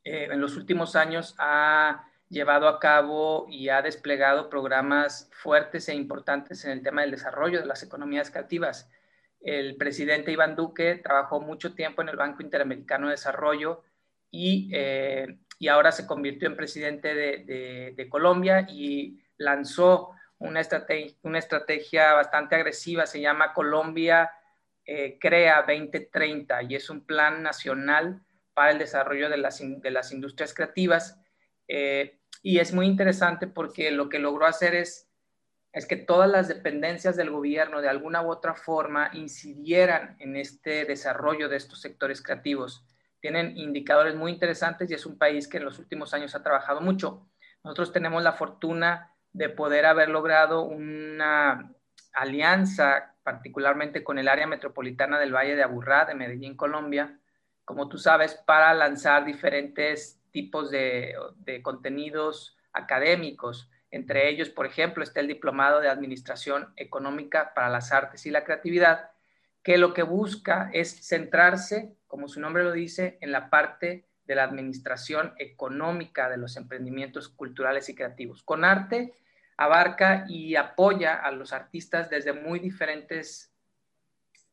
eh, 0.03 0.27
en 0.31 0.39
los 0.39 0.55
últimos 0.55 0.95
años 0.95 1.35
ha 1.39 2.05
llevado 2.29 2.67
a 2.67 2.79
cabo 2.79 3.47
y 3.49 3.69
ha 3.69 3.81
desplegado 3.81 4.49
programas 4.49 5.29
fuertes 5.31 5.89
e 5.89 5.95
importantes 5.95 6.63
en 6.63 6.71
el 6.71 6.83
tema 6.83 7.01
del 7.01 7.11
desarrollo 7.11 7.59
de 7.59 7.65
las 7.65 7.81
economías 7.83 8.29
creativas. 8.29 8.89
El 9.41 9.77
presidente 9.77 10.31
Iván 10.31 10.55
Duque 10.55 10.95
trabajó 10.95 11.41
mucho 11.41 11.73
tiempo 11.73 12.01
en 12.01 12.09
el 12.09 12.17
Banco 12.17 12.43
Interamericano 12.43 13.07
de 13.07 13.11
Desarrollo 13.11 13.83
eh, 14.31 15.39
y, 15.57 15.67
ahora 15.67 15.91
se 15.91 16.05
convirtió 16.05 16.47
en 16.47 16.55
presidente 16.55 17.15
de, 17.15 18.07
Colombia 18.09 18.67
y 18.69 19.19
lanzó 19.37 20.11
una 20.39 20.61
estrategia, 20.61 21.15
una 21.23 21.39
estrategia 21.39 22.13
bastante 22.13 22.55
agresiva, 22.55 23.05
se 23.05 23.21
llama 23.21 23.53
Colombia 23.53 24.31
eh, 24.85 25.17
Crea 25.19 25.63
2030 25.67 26.63
y 26.63 26.75
es 26.75 26.89
un 26.89 27.05
plan 27.05 27.43
nacional 27.43 28.21
para 28.53 28.71
el 28.71 28.79
desarrollo 28.79 29.29
de 29.29 29.37
las, 29.37 29.59
de 29.59 29.91
las 29.91 30.11
industrias 30.11 30.53
creativas. 30.53 31.21
Eh, 31.67 32.19
y 32.41 32.59
es 32.59 32.73
muy 32.73 32.87
interesante 32.87 33.47
porque 33.47 33.91
lo 33.91 34.09
que 34.09 34.19
logró 34.19 34.45
hacer 34.45 34.75
es, 34.75 35.09
es 35.71 35.85
que 35.85 35.97
todas 35.97 36.29
las 36.29 36.47
dependencias 36.47 37.15
del 37.15 37.29
gobierno 37.29 37.81
de 37.81 37.89
alguna 37.89 38.21
u 38.21 38.31
otra 38.31 38.55
forma 38.55 39.11
incidieran 39.13 40.15
en 40.19 40.35
este 40.35 40.85
desarrollo 40.85 41.49
de 41.49 41.57
estos 41.57 41.81
sectores 41.81 42.21
creativos 42.21 42.85
tienen 43.19 43.57
indicadores 43.57 44.15
muy 44.15 44.31
interesantes 44.31 44.89
y 44.89 44.93
es 44.93 45.05
un 45.05 45.17
país 45.17 45.47
que 45.47 45.57
en 45.57 45.65
los 45.65 45.79
últimos 45.79 46.13
años 46.13 46.35
ha 46.35 46.43
trabajado 46.43 46.81
mucho. 46.81 47.29
Nosotros 47.63 47.91
tenemos 47.91 48.23
la 48.23 48.33
fortuna 48.33 49.13
de 49.33 49.49
poder 49.49 49.85
haber 49.85 50.09
logrado 50.09 50.63
una 50.63 51.73
alianza, 52.13 53.15
particularmente 53.23 54.03
con 54.03 54.17
el 54.17 54.27
área 54.27 54.47
metropolitana 54.47 55.19
del 55.19 55.33
Valle 55.33 55.55
de 55.55 55.63
Aburrá, 55.63 56.05
de 56.05 56.15
Medellín, 56.15 56.55
Colombia, 56.55 57.19
como 57.65 57.87
tú 57.87 57.97
sabes, 57.97 58.33
para 58.33 58.73
lanzar 58.73 59.25
diferentes 59.25 60.19
tipos 60.31 60.71
de, 60.71 61.15
de 61.37 61.61
contenidos 61.61 62.57
académicos. 62.73 63.69
Entre 63.91 64.29
ellos, 64.29 64.49
por 64.49 64.65
ejemplo, 64.65 65.03
está 65.03 65.19
el 65.19 65.27
Diplomado 65.27 65.79
de 65.79 65.89
Administración 65.89 66.73
Económica 66.75 67.53
para 67.53 67.69
las 67.69 67.91
Artes 67.91 68.25
y 68.25 68.31
la 68.31 68.43
Creatividad, 68.43 69.11
que 69.63 69.77
lo 69.77 69.93
que 69.93 70.03
busca 70.03 70.69
es 70.73 71.07
centrarse 71.07 71.95
como 72.09 72.27
su 72.27 72.41
nombre 72.41 72.63
lo 72.63 72.73
dice, 72.73 73.19
en 73.21 73.31
la 73.31 73.49
parte 73.51 74.08
de 74.29 74.35
la 74.35 74.43
administración 74.43 75.33
económica 75.39 76.29
de 76.29 76.37
los 76.37 76.55
emprendimientos 76.55 77.29
culturales 77.29 77.89
y 77.89 77.95
creativos. 77.95 78.43
Con 78.43 78.63
arte 78.63 79.15
abarca 79.57 80.25
y 80.29 80.55
apoya 80.55 81.15
a 81.15 81.31
los 81.31 81.51
artistas 81.51 82.11
desde 82.11 82.31
muy 82.31 82.59
diferentes 82.59 83.51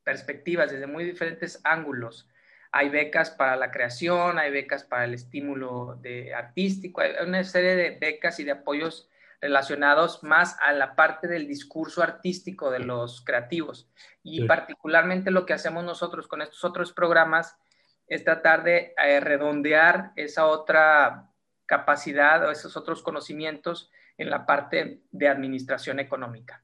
perspectivas, 0.03 0.73
desde 0.73 0.87
muy 0.87 1.05
diferentes 1.05 1.61
ángulos. 1.63 2.27
Hay 2.73 2.89
becas 2.89 3.31
para 3.31 3.55
la 3.55 3.71
creación, 3.71 4.39
hay 4.39 4.51
becas 4.51 4.83
para 4.83 5.05
el 5.05 5.13
estímulo 5.13 5.99
de 6.01 6.33
artístico, 6.33 7.03
hay 7.03 7.13
una 7.23 7.45
serie 7.45 7.77
de 7.77 7.91
becas 7.91 8.41
y 8.41 8.45
de 8.45 8.53
apoyos 8.53 9.11
relacionados 9.43 10.23
más 10.23 10.57
a 10.63 10.73
la 10.73 10.97
parte 10.97 11.29
del 11.29 11.47
discurso 11.47 12.03
artístico 12.03 12.71
de 12.71 12.79
los 12.79 13.21
creativos. 13.21 13.91
Y 14.23 14.47
particularmente 14.47 15.31
lo 15.31 15.45
que 15.45 15.53
hacemos 15.53 15.85
nosotros 15.85 16.29
con 16.29 16.41
estos 16.41 16.65
otros 16.65 16.95
programas 16.95 17.59
es 18.07 18.25
tratar 18.25 18.63
de 18.65 18.95
eh, 18.97 19.21
redondear 19.21 20.13
esa 20.17 20.47
otra 20.47 21.31
capacidad 21.67 22.47
o 22.47 22.51
esos 22.51 22.77
otros 22.77 23.03
conocimientos 23.03 23.91
en 24.17 24.31
la 24.31 24.47
parte 24.47 25.03
de 25.11 25.29
administración 25.29 25.99
económica. 25.99 26.63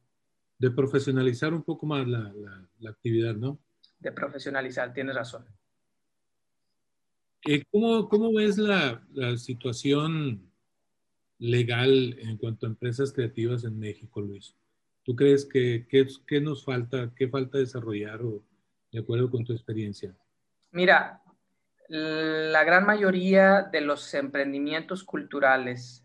De 0.58 0.70
profesionalizar 0.70 1.52
un 1.52 1.62
poco 1.62 1.87
más 1.87 2.06
la, 2.06 2.32
actividad, 2.88 3.34
¿no? 3.34 3.58
De 3.99 4.12
profesionalizar, 4.12 4.92
tienes 4.92 5.16
razón. 5.16 5.44
Eh, 7.44 7.64
¿cómo, 7.70 8.08
¿Cómo 8.08 8.32
ves 8.32 8.56
la, 8.58 9.02
la 9.12 9.37
situación 9.37 10.52
legal 11.38 12.16
en 12.20 12.37
cuanto 12.37 12.66
a 12.66 12.68
empresas 12.68 13.12
creativas 13.12 13.64
en 13.64 13.78
México, 13.78 14.20
Luis? 14.20 14.54
¿Tú 15.02 15.16
crees 15.16 15.44
que 15.44 15.88
qué 15.88 16.40
nos 16.40 16.64
falta, 16.64 17.12
qué 17.16 17.28
falta 17.28 17.58
desarrollar 17.58 18.22
o, 18.22 18.44
de 18.92 19.00
acuerdo 19.00 19.30
con 19.30 19.44
tu 19.44 19.52
experiencia? 19.52 20.14
Mira, 20.70 21.21
la 21.88 22.64
gran 22.64 22.86
mayoría 22.86 23.62
de 23.62 23.80
los 23.80 24.12
emprendimientos 24.14 25.04
culturales, 25.04 26.04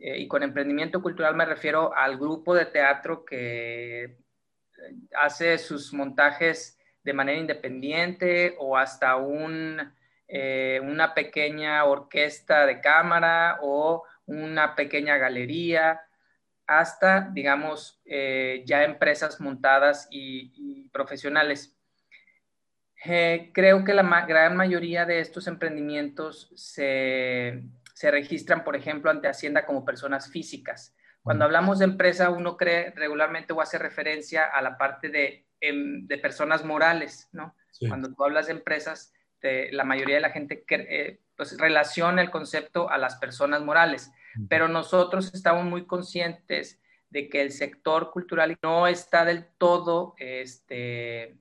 eh, 0.00 0.18
y 0.18 0.28
con 0.28 0.42
emprendimiento 0.42 1.02
cultural 1.02 1.34
me 1.34 1.44
refiero 1.44 1.94
al 1.94 2.16
grupo 2.16 2.54
de 2.54 2.66
teatro 2.66 3.24
que 3.24 4.04
eh, 4.04 4.16
hace 5.16 5.58
sus 5.58 5.92
montajes 5.92 6.78
de 7.02 7.12
manera 7.12 7.38
independiente 7.38 8.54
o 8.58 8.76
hasta 8.76 9.16
un, 9.16 9.80
eh, 10.28 10.80
una 10.82 11.14
pequeña 11.14 11.84
orquesta 11.84 12.66
de 12.66 12.80
cámara 12.80 13.58
o 13.62 14.04
una 14.26 14.74
pequeña 14.74 15.16
galería, 15.16 16.02
hasta, 16.66 17.30
digamos, 17.32 17.98
eh, 18.04 18.62
ya 18.66 18.84
empresas 18.84 19.40
montadas 19.40 20.06
y, 20.10 20.88
profesionales. 20.90 21.77
Eh, 23.04 23.50
creo 23.54 23.84
que 23.84 23.94
la 23.94 24.26
gran 24.26 24.56
mayoría 24.56 25.06
de 25.06 25.20
estos 25.20 25.46
emprendimientos 25.46 26.50
se, 26.54 27.62
registran, 28.02 28.64
por 28.64 28.76
ejemplo, 28.76 29.10
ante 29.10 29.28
Hacienda 29.28 29.66
como 29.66 29.84
personas 29.84 30.30
físicas. 30.30 30.94
Cuando 31.22 31.44
hablamos 31.44 31.78
de 31.78 31.84
empresa, 31.84 32.30
uno 32.30 32.56
cree 32.56 32.92
regularmente 32.96 33.52
o 33.52 33.60
hace 33.60 33.78
referencia 33.78 34.44
a 34.44 34.62
la 34.62 34.78
parte 34.78 35.10
de, 35.10 35.46
em, 35.60 36.06
personas 36.22 36.64
morales, 36.64 37.28
¿no? 37.32 37.54
Cuando 37.86 38.12
tú 38.12 38.24
hablas 38.24 38.46
de 38.46 38.52
empresas, 38.54 39.12
la 39.42 39.84
mayoría 39.84 40.16
de 40.16 40.20
la 40.20 40.30
gente 40.30 40.64
eh, 40.68 41.20
pues, 41.36 41.56
relaciona 41.58 42.22
el 42.22 42.30
concepto 42.30 42.90
a 42.90 42.98
las 42.98 43.16
personas 43.16 43.62
morales 43.62 44.10
pero 44.48 44.68
nosotros 44.68 45.32
estamos 45.34 45.64
muy 45.64 45.86
conscientes 45.86 46.80
de 47.10 47.28
que 47.28 47.40
el 47.40 47.50
sector 47.50 48.10
cultural 48.10 48.56
no 48.62 48.86
está 48.86 49.24
del 49.24 49.46
todo 49.56 50.14
este, 50.18 51.36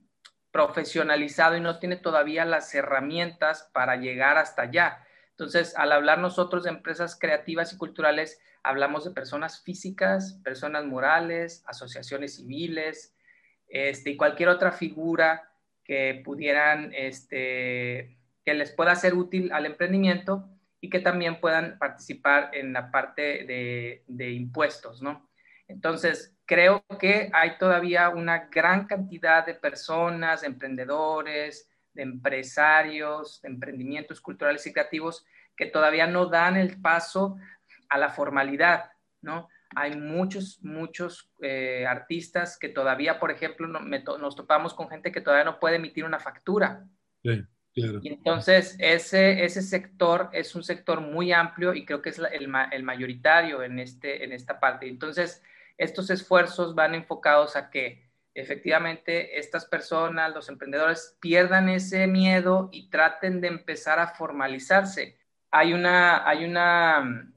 profesionalizado 0.58 1.56
y 1.56 1.62
no 1.62 1.78
tiene 1.78 1.98
todavía 1.98 2.44
las 2.44 2.74
herramientas 2.74 3.70
para 3.74 3.96
llegar 3.96 4.40
hasta 4.40 4.64
allá. 4.64 5.06
Entonces, 5.30 5.76
al 5.78 5.92
hablar 5.92 6.18
nosotros 6.18 6.64
de 6.64 6.72
empresas 6.72 7.16
creativas 7.16 7.72
y 7.74 7.78
culturales, 7.78 8.42
hablamos 8.64 9.06
de 9.06 9.12
personas 9.12 9.62
físicas, 9.62 10.42
personas 10.44 10.84
morales, 10.86 11.64
asociaciones 11.68 12.38
civiles, 12.38 13.16
este, 13.68 14.10
y 14.10 14.18
cualquier 14.18 14.50
otra 14.50 14.72
figura 14.72 15.48
que 15.84 16.24
pudieran, 16.26 16.92
este, 16.96 18.18
que 18.44 18.56
les 18.56 18.72
pueda 18.72 18.96
ser 18.96 19.14
útil 19.14 19.52
al 19.52 19.68
emprendimiento 19.68 20.50
y 20.82 20.90
que 20.90 21.02
también 21.02 21.40
puedan 21.40 21.78
participar 21.78 22.50
en 22.54 22.74
la 22.74 22.90
parte 22.90 23.46
de, 24.08 24.32
impuestos, 24.32 25.04
¿no? 25.04 25.27
Entonces, 25.68 26.36
creo 26.46 26.84
que 27.00 27.30
hay 27.34 27.58
todavía 27.58 28.10
una 28.10 28.48
gran 28.50 28.86
cantidad 28.86 29.46
de 29.46 29.54
personas, 29.54 30.42
de 30.42 30.48
emprendedores, 30.48 31.70
de 31.94 32.04
empresarios, 32.04 33.42
de 33.42 33.50
emprendimientos 33.50 34.22
culturales 34.22 34.66
y 34.66 34.74
creativos 34.74 35.26
que 35.56 35.66
todavía 35.66 36.08
no 36.08 36.28
dan 36.28 36.56
el 36.56 36.80
paso 36.80 37.38
a 37.90 37.98
la 37.98 38.10
formalidad, 38.10 38.92
¿no? 39.22 39.50
Hay 39.76 39.98
muchos, 39.98 40.60
muchos 40.64 41.30
eh, 41.42 41.86
artistas 41.86 42.58
que 42.58 42.70
todavía, 42.70 43.20
por 43.20 43.32
ejemplo, 43.32 43.68
nos 43.68 44.36
topamos 44.36 44.74
con 44.74 44.90
gente 44.90 45.12
que 45.12 45.20
todavía 45.20 45.44
no 45.44 45.60
puede 45.60 45.76
emitir 45.76 46.06
una 46.06 46.20
factura. 46.20 46.86
Sí. 47.24 47.44
Y 47.74 48.10
entonces 48.10 48.76
ese, 48.80 49.44
ese 49.44 49.62
sector 49.62 50.30
es 50.34 50.56
un 50.56 50.64
sector 50.64 51.00
muy 51.00 51.32
amplio 51.32 51.76
y 51.76 51.86
creo 51.86 52.02
que 52.02 52.10
es 52.10 52.18
el, 52.18 52.52
el, 52.72 52.84
mayoritario 52.84 53.62
en, 53.62 53.78
este, 53.78 54.24
en 54.24 54.32
esta 54.32 54.60
parte. 54.60 54.88
Entonces, 54.88 55.44
estos 55.78 56.10
esfuerzos 56.10 56.76
van 56.76 56.96
enfocados 56.96 57.56
a 57.56 57.70
que 57.70 58.08
efectivamente 58.34 59.40
estas 59.40 59.66
personas, 59.66 60.34
los 60.34 60.50
emprendedores, 60.50 61.18
pierdan 61.20 61.70
ese 61.70 62.06
miedo 62.08 62.70
y 62.72 62.90
traten 62.90 63.42
de 63.42 63.48
empezar 63.48 64.00
a 64.00 64.10
formalizarse. 64.10 65.18
Hay 65.50 65.74
una, 65.74 66.28
hay 66.28 66.46
una, 66.46 67.32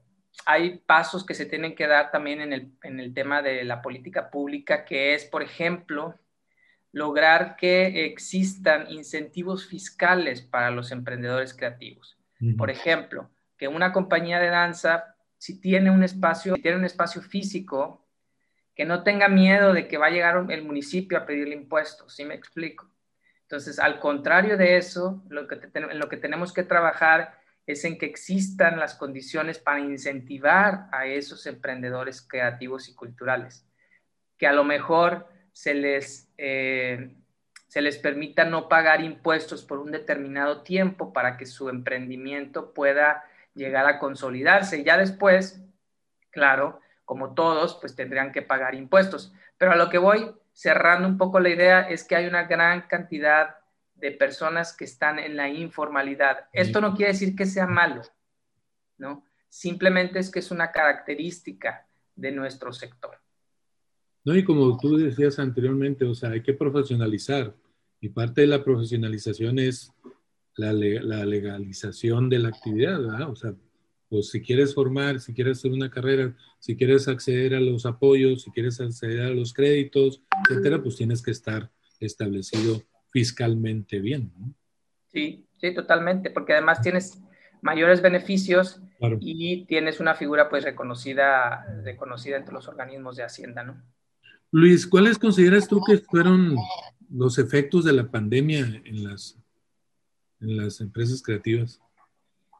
hay 0.45 0.77
pasos 0.85 1.25
que 1.25 1.33
se 1.33 1.45
tienen 1.45 1.75
que 1.75 1.87
dar 1.87 2.11
también 2.11 2.41
en 2.41 2.53
el, 2.53 2.71
en 2.83 2.99
el 2.99 3.13
tema 3.13 3.41
de 3.41 3.63
la 3.63 3.81
política 3.81 4.29
pública, 4.29 4.85
que 4.85 5.15
es, 5.15 5.25
por 5.25 5.41
ejemplo, 5.41 6.19
lograr 6.91 7.55
que 7.55 8.05
existan 8.05 8.91
incentivos 8.91 9.65
fiscales 9.65 10.41
para 10.41 10.71
los 10.71 10.91
emprendedores 10.91 11.53
creativos. 11.53 12.17
Por 12.57 12.71
ejemplo, 12.71 13.29
que 13.55 13.67
una 13.67 13.93
compañía 13.93 14.39
de 14.39 14.47
danza, 14.47 15.15
si 15.37 15.61
tiene 15.61 15.91
un 15.91 16.03
espacio, 16.03 16.55
tiene 16.55 16.77
un 16.77 16.85
espacio 16.85 17.21
físico, 17.21 18.00
que 18.75 18.85
no 18.85 19.03
tenga 19.03 19.27
miedo 19.27 19.73
de 19.73 19.87
que 19.87 19.97
va 19.97 20.07
a 20.07 20.11
llegar 20.11 20.45
el 20.49 20.63
municipio 20.63 21.17
a 21.17 21.25
pedirle 21.25 21.55
impuestos, 21.55 22.15
¿sí 22.15 22.25
me 22.25 22.35
explico? 22.35 22.89
Entonces, 23.43 23.79
al 23.79 23.99
contrario 23.99 24.55
de 24.57 24.77
eso, 24.77 25.23
lo 25.27 25.47
que, 25.47 25.59
lo 25.93 26.07
que 26.07 26.17
tenemos 26.17 26.53
que 26.53 26.63
trabajar 26.63 27.37
es 27.67 27.83
en 27.85 27.97
que 27.97 28.05
existan 28.05 28.79
las 28.79 28.95
condiciones 28.95 29.59
para 29.59 29.79
incentivar 29.79 30.87
a 30.91 31.05
esos 31.05 31.45
emprendedores 31.45 32.21
creativos 32.21 32.89
y 32.89 32.95
culturales, 32.95 33.67
que 34.37 34.47
a 34.47 34.53
lo 34.53 34.63
mejor 34.63 35.27
se 35.51 35.73
les, 35.73 36.31
eh, 36.37 37.13
se 37.67 37.81
les 37.81 37.97
permita 37.97 38.45
no 38.45 38.67
pagar 38.67 39.01
impuestos 39.01 39.63
por 39.63 39.79
un 39.79 39.91
determinado 39.91 40.63
tiempo 40.63 41.13
para 41.13 41.37
que 41.37 41.45
su 41.45 41.69
emprendimiento 41.69 42.73
pueda 42.73 43.25
llegar 43.53 43.85
a 43.85 43.99
consolidarse. 43.99 44.83
Ya 44.83 44.97
después, 44.97 45.61
claro, 46.31 46.79
como 47.11 47.33
todos, 47.33 47.77
pues 47.81 47.93
tendrían 47.93 48.31
que 48.31 48.41
pagar 48.41 48.73
impuestos. 48.73 49.33
Pero 49.57 49.73
a 49.73 49.75
lo 49.75 49.89
que 49.89 49.97
voy, 49.97 50.31
cerrando 50.53 51.09
un 51.09 51.17
poco 51.17 51.41
la 51.41 51.49
idea, 51.49 51.81
es 51.81 52.05
que 52.05 52.15
hay 52.15 52.25
una 52.25 52.43
gran 52.43 52.83
cantidad 52.87 53.57
de 53.95 54.11
personas 54.11 54.71
que 54.71 54.85
están 54.85 55.19
en 55.19 55.35
la 55.35 55.49
informalidad. 55.49 56.45
Esto 56.53 56.79
no 56.79 56.95
quiere 56.95 57.11
decir 57.11 57.35
que 57.35 57.45
sea 57.45 57.67
malo, 57.67 58.01
¿no? 58.97 59.25
Simplemente 59.49 60.19
es 60.19 60.31
que 60.31 60.39
es 60.39 60.51
una 60.51 60.71
característica 60.71 61.85
de 62.15 62.31
nuestro 62.31 62.71
sector. 62.71 63.17
No, 64.23 64.33
y 64.33 64.45
como 64.45 64.77
tú 64.77 64.95
decías 64.95 65.37
anteriormente, 65.37 66.05
o 66.05 66.15
sea, 66.15 66.29
hay 66.29 66.41
que 66.41 66.53
profesionalizar. 66.53 67.53
Y 67.99 68.07
parte 68.07 68.39
de 68.39 68.47
la 68.47 68.63
profesionalización 68.63 69.59
es 69.59 69.91
la, 70.55 70.71
legalización 70.71 72.29
de 72.29 72.39
la 72.39 72.47
actividad, 72.47 73.01
¿verdad? 73.01 73.29
O 73.29 73.35
sea, 73.35 73.53
pues 74.11 74.29
si 74.29 74.41
quieres 74.41 74.75
formar, 74.75 75.21
si 75.21 75.33
quieres 75.33 75.59
hacer 75.59 75.71
una 75.71 75.89
carrera, 75.89 76.35
si 76.59 76.75
quieres 76.75 77.07
acceder 77.07 77.55
a 77.55 77.61
los 77.61 77.85
apoyos, 77.85 78.41
si 78.41 78.51
quieres 78.51 78.81
acceder 78.81 79.21
a 79.21 79.29
los 79.29 79.53
créditos, 79.53 80.21
etcétera, 80.49 80.83
pues 80.83 80.97
tienes 80.97 81.21
que 81.21 81.31
estar 81.31 81.71
establecido 81.97 82.83
fiscalmente 83.09 83.99
bien, 83.99 84.33
¿no? 84.37 84.53
Sí, 85.13 85.45
sí, 85.61 85.73
totalmente, 85.73 86.29
porque 86.29 86.51
además 86.51 86.81
tienes 86.81 87.21
mayores 87.61 88.01
beneficios 88.01 88.81
y 89.21 89.63
tienes 89.65 90.01
una 90.01 90.13
figura 90.13 90.49
pues 90.49 90.65
reconocida, 90.65 91.65
reconocida 91.85 92.35
entre 92.35 92.53
los 92.53 92.67
organismos 92.67 93.15
de 93.15 93.23
Hacienda, 93.23 93.63
¿no? 93.63 93.81
Luis, 94.51 94.85
¿cuáles 94.85 95.17
consideras 95.17 95.69
tú 95.69 95.81
que 95.85 95.99
fueron 95.99 96.57
los 97.09 97.37
efectos 97.37 97.85
de 97.85 97.93
la 97.93 98.11
pandemia 98.11 98.81
en 98.83 99.05
las, 99.05 99.39
en 100.41 100.57
las 100.57 100.81
empresas 100.81 101.21
creativas? 101.23 101.79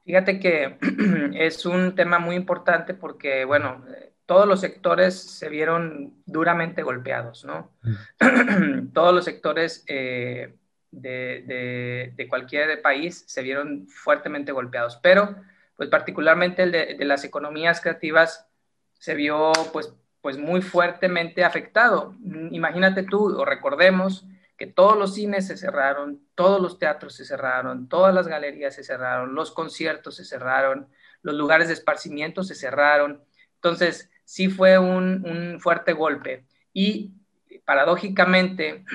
Fíjate 0.06 0.40
que 0.40 0.78
es 1.36 1.66
un 1.66 1.96
tema 1.96 2.20
muy 2.20 2.36
importante 2.36 2.94
porque, 2.94 3.46
bueno, 3.46 3.86
todos 4.26 4.48
los 4.48 4.62
sectores 4.62 5.20
se 5.20 5.50
vieron 5.50 6.22
duramente 6.26 6.84
golpeados, 6.84 7.46
¿no? 7.46 7.72
Mm. 8.20 8.88
todos 8.94 9.14
los 9.14 9.26
sectores 9.26 9.84
eh, 9.88 10.56
de, 10.92 12.14
de, 12.16 12.28
cualquier 12.28 12.82
país 12.82 13.24
se 13.28 13.42
vieron 13.42 13.88
fuertemente 13.88 14.52
golpeados, 14.52 15.00
pero 15.02 15.36
pues 15.76 15.90
particularmente 15.90 16.64
el 16.64 16.72
de, 16.72 16.96
de 16.96 17.06
las 17.06 17.24
economías 17.24 17.82
creativas 17.82 18.48
se 19.00 19.16
vio 19.16 19.52
pues 19.74 19.94
pues 20.22 20.38
muy 20.38 20.62
fuertemente 20.62 21.44
afectado. 21.44 22.16
Imagínate 22.52 23.04
tú, 23.04 23.38
o 23.38 23.44
recordemos 23.44 24.26
que 24.62 24.68
todos 24.68 24.96
los 24.96 25.16
cines 25.16 25.48
se 25.48 25.58
cerraron, 25.58 26.22
todos 26.36 26.62
los 26.62 26.78
teatros 26.78 27.16
se 27.16 27.26
cerraron, 27.26 27.90
todas 27.90 28.14
las 28.14 28.28
galerías 28.28 28.76
se 28.76 28.84
cerraron, 28.84 29.34
los 29.34 29.50
conciertos 29.50 30.18
se 30.18 30.24
cerraron, 30.24 30.88
los 31.24 31.34
lugares 31.34 31.68
de 31.68 31.74
esparcimiento 31.74 32.44
se 32.44 32.54
cerraron. 32.54 33.24
Entonces, 33.56 34.12
sí 34.24 34.50
fue 34.50 34.78
un, 34.78 35.26
un 35.28 35.60
fuerte 35.60 35.94
golpe. 35.94 36.46
Y 36.74 37.12
paradójicamente, 37.66 38.86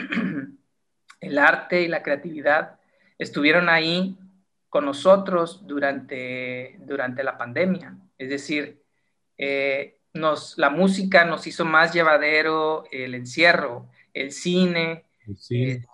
el 1.20 1.36
arte 1.36 1.82
y 1.82 1.88
la 1.88 2.04
creatividad 2.04 2.78
estuvieron 3.18 3.68
ahí 3.68 4.16
con 4.68 4.84
nosotros 4.84 5.66
durante, 5.66 6.76
durante 6.78 7.24
la 7.24 7.36
pandemia. 7.36 7.96
Es 8.18 8.28
decir, 8.28 8.84
eh, 9.36 9.98
nos, 10.14 10.58
la 10.58 10.70
música 10.70 11.24
nos 11.24 11.44
hizo 11.48 11.64
más 11.64 11.92
llevadero 11.92 12.84
el 12.92 13.16
encierro, 13.16 13.88
el 14.14 14.30
cine, 14.30 15.06
este, 15.26 15.84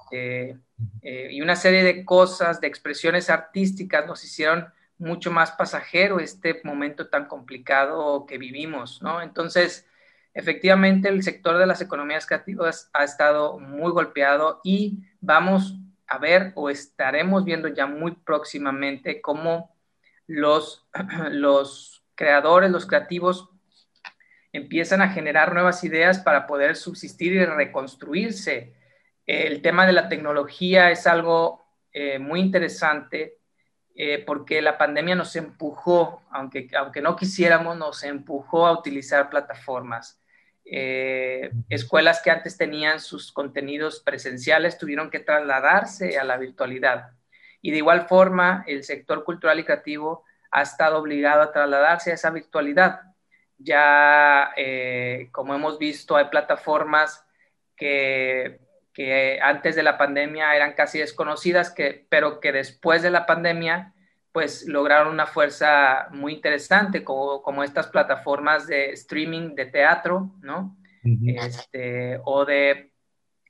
eh, 1.02 1.28
y 1.30 1.40
una 1.40 1.56
serie 1.56 1.82
de 1.82 2.04
cosas, 2.04 2.60
de 2.60 2.66
expresiones 2.66 3.30
artísticas 3.30 4.06
nos 4.06 4.24
hicieron 4.24 4.66
mucho 4.98 5.30
más 5.30 5.52
pasajero 5.52 6.20
este 6.20 6.60
momento 6.64 7.08
tan 7.08 7.26
complicado 7.26 8.26
que 8.26 8.38
vivimos, 8.38 9.02
¿no? 9.02 9.20
Entonces, 9.20 9.86
efectivamente, 10.34 11.08
el 11.08 11.22
sector 11.22 11.58
de 11.58 11.66
las 11.66 11.80
economías 11.80 12.26
creativas 12.26 12.90
ha 12.92 13.04
estado 13.04 13.58
muy 13.58 13.90
golpeado 13.90 14.60
y 14.62 15.04
vamos 15.20 15.76
a 16.06 16.18
ver 16.18 16.52
o 16.54 16.70
estaremos 16.70 17.44
viendo 17.44 17.68
ya 17.68 17.86
muy 17.86 18.12
próximamente 18.12 19.20
cómo 19.20 19.74
los, 20.26 20.86
los 21.30 22.04
creadores, 22.14 22.70
los 22.70 22.86
creativos, 22.86 23.48
empiezan 24.52 25.00
a 25.00 25.08
generar 25.08 25.54
nuevas 25.54 25.82
ideas 25.82 26.18
para 26.18 26.46
poder 26.46 26.76
subsistir 26.76 27.32
y 27.32 27.44
reconstruirse. 27.44 28.74
El 29.26 29.62
tema 29.62 29.86
de 29.86 29.92
la 29.92 30.08
tecnología 30.08 30.90
es 30.90 31.06
algo 31.06 31.64
eh, 31.92 32.18
muy 32.18 32.40
interesante 32.40 33.38
eh, 33.94 34.22
porque 34.26 34.62
la 34.62 34.78
pandemia 34.78 35.14
nos 35.14 35.36
empujó, 35.36 36.22
aunque, 36.30 36.68
aunque 36.76 37.02
no 37.02 37.14
quisiéramos, 37.14 37.76
nos 37.76 38.02
empujó 38.02 38.66
a 38.66 38.72
utilizar 38.72 39.30
plataformas. 39.30 40.18
Eh, 40.64 41.52
escuelas 41.68 42.22
que 42.22 42.30
antes 42.30 42.56
tenían 42.56 43.00
sus 43.00 43.32
contenidos 43.32 44.00
presenciales 44.00 44.78
tuvieron 44.78 45.10
que 45.10 45.20
trasladarse 45.20 46.18
a 46.18 46.24
la 46.24 46.36
virtualidad. 46.36 47.10
Y 47.60 47.70
de 47.70 47.78
igual 47.78 48.08
forma, 48.08 48.64
el 48.66 48.82
sector 48.82 49.22
cultural 49.24 49.60
y 49.60 49.64
creativo 49.64 50.24
ha 50.50 50.62
estado 50.62 50.98
obligado 50.98 51.42
a 51.42 51.52
trasladarse 51.52 52.10
a 52.10 52.14
esa 52.14 52.30
virtualidad. 52.30 53.02
Ya, 53.58 54.52
como 55.30 55.54
hemos 55.54 55.78
visto, 55.78 56.16
hay 56.16 56.24
plataformas 56.24 57.24
que, 57.76 58.61
que, 58.92 59.38
antes 59.40 59.74
de 59.76 59.82
la 59.82 59.98
pandemia 59.98 60.54
eran 60.54 60.74
casi 60.74 60.98
desconocidas, 60.98 61.70
que, 61.70 62.06
pero 62.08 62.40
que 62.40 62.52
después 62.52 63.02
de 63.02 63.10
la 63.10 63.26
pandemia 63.26 63.94
pues 64.32 64.66
lograron 64.66 65.12
una 65.12 65.26
fuerza 65.26 66.08
muy 66.10 66.32
interesante, 66.32 67.04
como, 67.04 67.42
como 67.42 67.62
estas 67.62 67.88
plataformas 67.88 68.66
de 68.66 68.90
streaming 68.92 69.54
de 69.54 69.66
teatro, 69.66 70.32
¿no? 70.40 70.76
este, 71.04 72.20
o 72.24 72.44
de 72.44 72.92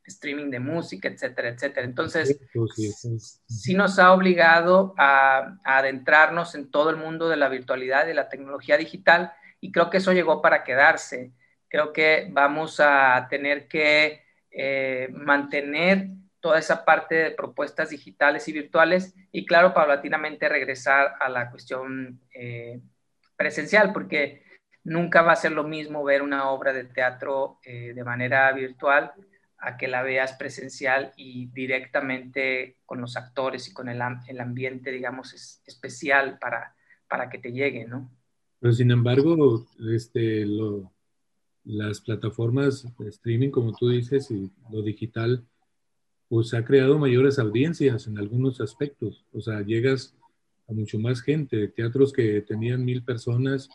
streaming 0.05 0.51
de 0.51 0.59
música, 0.59 1.09
etcétera, 1.09 1.51
etcétera. 1.51 1.87
Entonces, 1.87 2.39
sí, 3.47 3.75
nos 3.75 3.99
ha 3.99 4.13
obligado 4.13 4.95
a, 4.99 5.59
adentrarnos 5.65 6.55
en 6.55 6.71
todo 6.71 6.91
el 6.91 6.97
mundo 6.97 7.29
de 7.29 7.37
la 7.37 7.49
virtualidad 7.49 8.09
y 8.09 8.15
la 8.15 8.29
tecnología 8.29 8.77
digital 8.77 9.33
y 9.61 9.71
creo 9.71 9.91
que 9.91 9.99
eso 9.99 10.13
llegó 10.13 10.43
para 10.43 10.65
quedarse. 10.65 11.33
Creo 11.69 11.93
que 11.93 12.29
vamos 12.31 12.81
a 12.81 13.29
tener 13.31 13.69
que 13.69 14.23
eh, 14.53 15.09
mantener 15.13 16.09
toda 16.41 16.59
esa 16.59 16.85
parte 16.85 17.15
de 17.15 17.31
propuestas 17.31 17.91
digitales 17.91 18.49
y 18.49 18.53
virtuales 18.53 19.15
y 19.31 19.47
claro, 19.47 19.73
paulatinamente 19.73 20.49
regresar 20.49 21.15
a 21.21 21.29
la 21.29 21.51
cuestión 21.51 22.21
eh, 22.35 22.81
presencial, 23.37 23.93
porque 23.93 24.43
nunca 24.85 25.23
va 25.23 25.33
a 25.33 25.37
ser 25.37 25.53
lo 25.53 25.65
mismo 25.65 26.03
ver 26.05 26.23
una 26.23 26.51
obra 26.51 26.73
de 26.73 26.85
teatro 26.85 27.61
eh, 27.65 27.93
de 27.95 28.05
manera 28.05 28.53
virtual 28.53 29.13
a 29.59 29.77
que 29.77 29.87
la 29.87 30.03
veas 30.03 30.33
presencial 30.33 31.13
y 31.17 31.47
directamente 31.47 32.79
con 32.85 33.01
los 33.01 33.17
actores 33.17 33.69
y 33.69 33.73
con 33.73 33.89
el, 33.89 34.01
el 34.27 34.41
ambiente, 34.41 34.91
digamos, 34.91 35.33
es 35.35 35.63
especial 35.67 36.39
para, 36.41 36.75
para 37.09 37.31
que 37.31 37.39
te 37.39 37.53
llegue, 37.53 37.87
¿no? 37.87 38.11
Pero 38.59 38.73
sin 38.75 38.91
embargo, 38.91 39.67
este, 39.93 40.45
lo, 40.47 40.93
las 41.65 42.01
plataformas 42.01 42.87
de 42.99 43.09
streaming, 43.09 43.51
como 43.51 43.73
tú 43.75 43.89
dices, 43.89 44.31
y 44.31 44.51
lo 44.71 44.83
digital, 44.83 45.45
pues 46.29 46.55
ha 46.55 46.65
creado 46.65 46.99
mayores 46.99 47.39
audiencias 47.39 48.07
en 48.07 48.19
algunos 48.19 48.61
aspectos. 48.61 49.25
O 49.33 49.41
sea, 49.41 49.61
llegas 49.63 50.15
a 50.69 50.73
mucho 50.73 50.99
más 50.99 51.21
gente. 51.21 51.69
Teatros 51.69 52.13
que 52.13 52.41
tenían 52.41 52.85
mil 52.85 53.05
personas, 53.05 53.69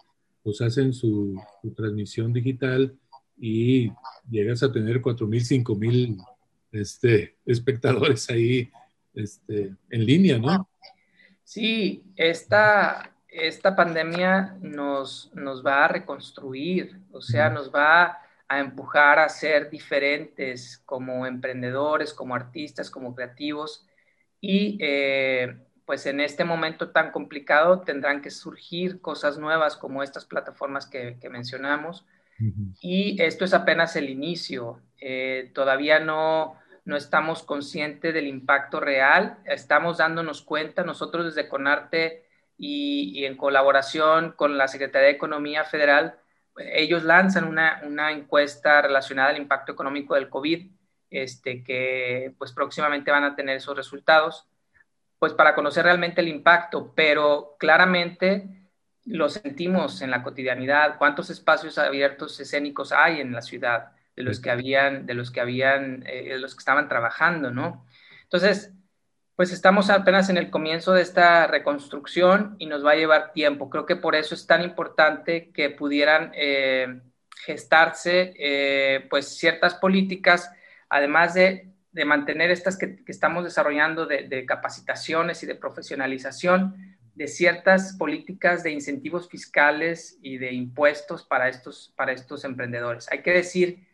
pues 0.44 0.62
hacen 0.62 0.94
su, 0.94 1.40
transmisión 1.76 2.34
digital 2.34 2.98
y 3.38 3.92
llegas 4.30 4.64
a 4.64 4.72
tener 4.72 5.02
cuatro 5.02 5.28
mil, 5.28 5.44
cinco 5.44 5.76
mil 5.76 6.18
este, 6.72 7.36
espectadores 7.46 8.30
ahí 8.30 8.70
este, 9.14 9.76
en 9.90 10.06
línea, 10.06 10.40
¿no? 10.40 10.70
Sí, 11.44 12.04
esta, 12.16 13.17
esta 13.38 13.76
pandemia 13.76 14.58
nos, 14.62 15.32
nos 15.34 15.66
va 15.66 15.86
a 15.86 15.88
reconstruir, 15.88 17.00
o 17.12 17.22
sea, 17.22 17.50
nos 17.50 17.74
va 17.74 18.20
a 18.48 18.60
empujar 18.60 19.20
a 19.20 19.30
ser 19.30 19.70
diferentes 19.70 20.82
como 20.86 21.26
emprendedores, 21.26 22.14
como 22.14 22.34
artistas, 22.34 22.90
como 22.90 23.14
creativos. 23.14 23.86
Y 24.40 24.78
eh, 24.82 25.58
pues 25.86 26.06
en 26.06 26.20
este 26.20 26.44
momento 26.44 26.90
tan 26.90 27.12
complicado 27.12 27.82
tendrán 27.82 28.22
que 28.22 28.32
surgir 28.32 29.02
cosas 29.02 29.38
nuevas 29.38 29.76
como 29.76 30.04
estas 30.04 30.26
plataformas 30.26 30.86
que, 30.88 31.18
mencionamos. 31.30 32.06
Y 32.82 33.20
esto 33.22 33.46
es 33.46 33.54
apenas 33.54 33.96
el 33.96 34.10
inicio. 34.10 34.80
Eh, 35.00 35.52
todavía 35.54 36.00
no, 36.00 36.56
no 36.86 36.96
estamos 36.96 37.42
conscientes 37.44 38.14
del 38.14 38.28
impacto 38.28 38.80
real. 38.80 39.40
Estamos 39.46 39.98
dándonos 39.98 40.42
cuenta 40.42 40.84
nosotros 40.84 41.26
desde 41.26 41.50
Conarte 41.50 42.27
y, 42.58 43.12
y 43.20 43.26
en 43.26 43.38
colaboración 43.38 44.34
con 44.34 44.58
la 44.58 44.68
Secretaría 44.68 45.08
de 45.08 45.14
Economía 45.14 45.64
Federal 45.64 46.20
ellos 46.60 47.04
lanzan 47.04 47.46
una, 47.46 47.82
una, 47.84 48.12
encuesta 48.12 48.82
relacionada 48.82 49.30
al 49.30 49.38
impacto 49.38 49.72
económico 49.72 50.16
del 50.16 50.30
COVID, 50.30 50.72
este, 51.10 51.64
que 51.64 52.34
pues 52.38 52.52
próximamente 52.52 53.12
van 53.12 53.24
a 53.24 53.36
tener 53.36 53.58
esos 53.58 53.76
resultados, 53.76 54.48
pues 55.20 55.34
para 55.34 55.56
conocer 55.56 55.86
realmente 55.86 56.22
el 56.22 56.28
impacto, 56.28 56.94
pero 56.96 57.56
claramente 57.60 58.70
lo 59.06 59.30
sentimos 59.30 60.02
en 60.02 60.12
la 60.12 60.22
cotidianidad, 60.22 60.98
cuántos 60.98 61.30
espacios 61.30 61.78
abiertos 61.78 62.40
escénicos 62.40 62.92
hay 62.92 63.22
en 63.22 63.32
la 63.32 63.42
ciudad 63.42 63.92
de 64.16 64.24
los 64.24 64.40
que 64.40 64.52
habían, 64.52 65.06
de 65.06 65.14
los 65.14 65.32
que 65.32 65.40
habían, 65.40 66.04
eh, 66.08 66.30
de 66.30 66.40
los 66.40 66.56
que 66.56 66.60
estaban 66.60 66.90
trabajando, 66.90 67.52
¿no? 67.52 67.86
Entonces, 68.24 68.74
pues 69.38 69.52
estamos 69.52 69.92
apenas 69.92 70.30
en 70.30 70.38
el 70.38 70.50
comienzo 70.50 70.94
de 70.94 71.04
esta 71.04 71.46
reconstrucción 71.46 72.56
y 72.58 72.66
nos 72.66 72.84
va 72.84 72.94
a 72.94 72.96
llevar 72.96 73.34
tiempo. 73.34 73.70
Creo 73.70 73.86
que 73.86 73.96
por 73.96 74.16
eso 74.16 74.34
es 74.34 74.48
tan 74.48 74.64
importante 74.64 75.52
que 75.52 75.70
pudieran 75.70 76.32
eh, 76.34 77.02
gestarse 77.46 78.34
eh, 78.36 79.06
pues 79.12 79.38
ciertas 79.38 79.76
políticas, 79.76 80.52
además 80.90 81.36
de, 81.36 81.70
mantener 82.04 82.50
estas 82.50 82.80
que, 82.80 83.04
estamos 83.06 83.44
desarrollando 83.44 84.08
de, 84.08 84.44
capacitaciones 84.48 85.44
y 85.44 85.46
de 85.46 85.54
profesionalización, 85.54 86.98
de 87.14 87.28
ciertas 87.28 87.94
políticas 87.94 88.64
de 88.64 88.72
incentivos 88.72 89.30
fiscales 89.30 90.18
y 90.20 90.40
de 90.40 90.52
impuestos 90.52 91.24
para 91.24 91.48
estos, 91.48 91.94
para 91.96 92.12
estos 92.12 92.44
emprendedores. 92.44 93.08
Hay 93.12 93.22
que 93.22 93.34
decir 93.34 93.88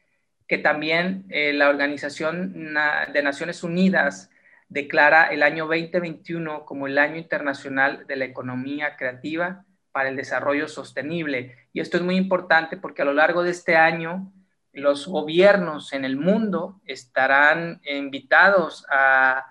que 0.47 0.57
también 0.57 1.25
eh, 1.29 1.51
la 1.51 1.67
Organización 1.67 2.73
de 3.13 3.23
Naciones 3.23 3.61
Unidas 3.61 4.29
declara 4.69 5.25
el 5.27 5.43
año 5.43 5.65
2021 5.67 6.65
como 6.65 6.87
el 6.87 6.97
año 6.97 7.17
internacional 7.17 8.05
de 8.07 8.15
la 8.15 8.25
economía 8.25 8.95
creativa 8.97 9.65
para 9.91 10.09
el 10.09 10.15
desarrollo 10.15 10.67
sostenible. 10.67 11.55
Y 11.71 11.79
esto 11.79 11.97
es 11.97 12.03
muy 12.03 12.15
importante 12.15 12.77
porque 12.77 13.03
a 13.03 13.05
lo 13.05 13.13
largo 13.13 13.43
de 13.43 13.51
este 13.51 13.75
año 13.75 14.33
los 14.73 15.07
gobiernos 15.07 15.93
en 15.93 16.03
el 16.03 16.17
mundo 16.17 16.81
estarán 16.85 17.79
invitados 17.85 18.85
a, 18.89 19.47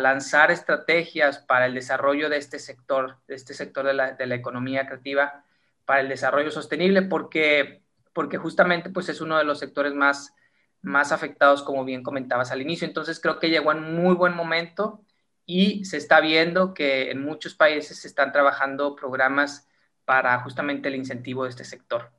lanzar 0.00 0.50
estrategias 0.50 1.38
para 1.38 1.64
el 1.64 1.72
desarrollo 1.72 2.28
de 2.28 2.36
este 2.36 2.58
sector, 2.58 3.16
de 3.26 3.36
este 3.36 3.54
sector 3.54 3.86
de 3.86 3.94
la, 3.94 4.12
de 4.12 4.26
la 4.26 4.34
economía 4.34 4.86
creativa 4.86 5.44
para 5.86 6.00
el 6.00 6.08
desarrollo 6.08 6.50
sostenible, 6.50 7.02
porque, 7.02 7.80
porque 8.12 8.36
justamente 8.36 8.90
pues 8.90 9.08
es 9.08 9.22
uno 9.22 9.38
de 9.38 9.44
los 9.44 9.58
sectores 9.58 9.94
más 9.94 10.34
más 10.82 11.12
afectados, 11.12 11.62
como 11.62 11.84
bien 11.84 12.02
comentabas 12.02 12.50
al 12.50 12.62
inicio. 12.62 12.86
Entonces 12.86 13.20
creo 13.20 13.38
que 13.38 13.50
llegó 13.50 13.72
en 13.72 13.94
muy 13.94 14.14
buen 14.14 14.34
momento 14.34 15.04
y 15.46 15.84
se 15.84 15.96
está 15.96 16.20
viendo 16.20 16.74
que 16.74 17.10
en 17.10 17.22
muchos 17.22 17.54
países 17.54 17.98
se 17.98 18.08
están 18.08 18.32
trabajando 18.32 18.94
programas 18.94 19.66
para 20.04 20.40
justamente 20.40 20.88
el 20.88 20.96
incentivo 20.96 21.44
de 21.44 21.50
este 21.50 21.64
sector. 21.64 22.10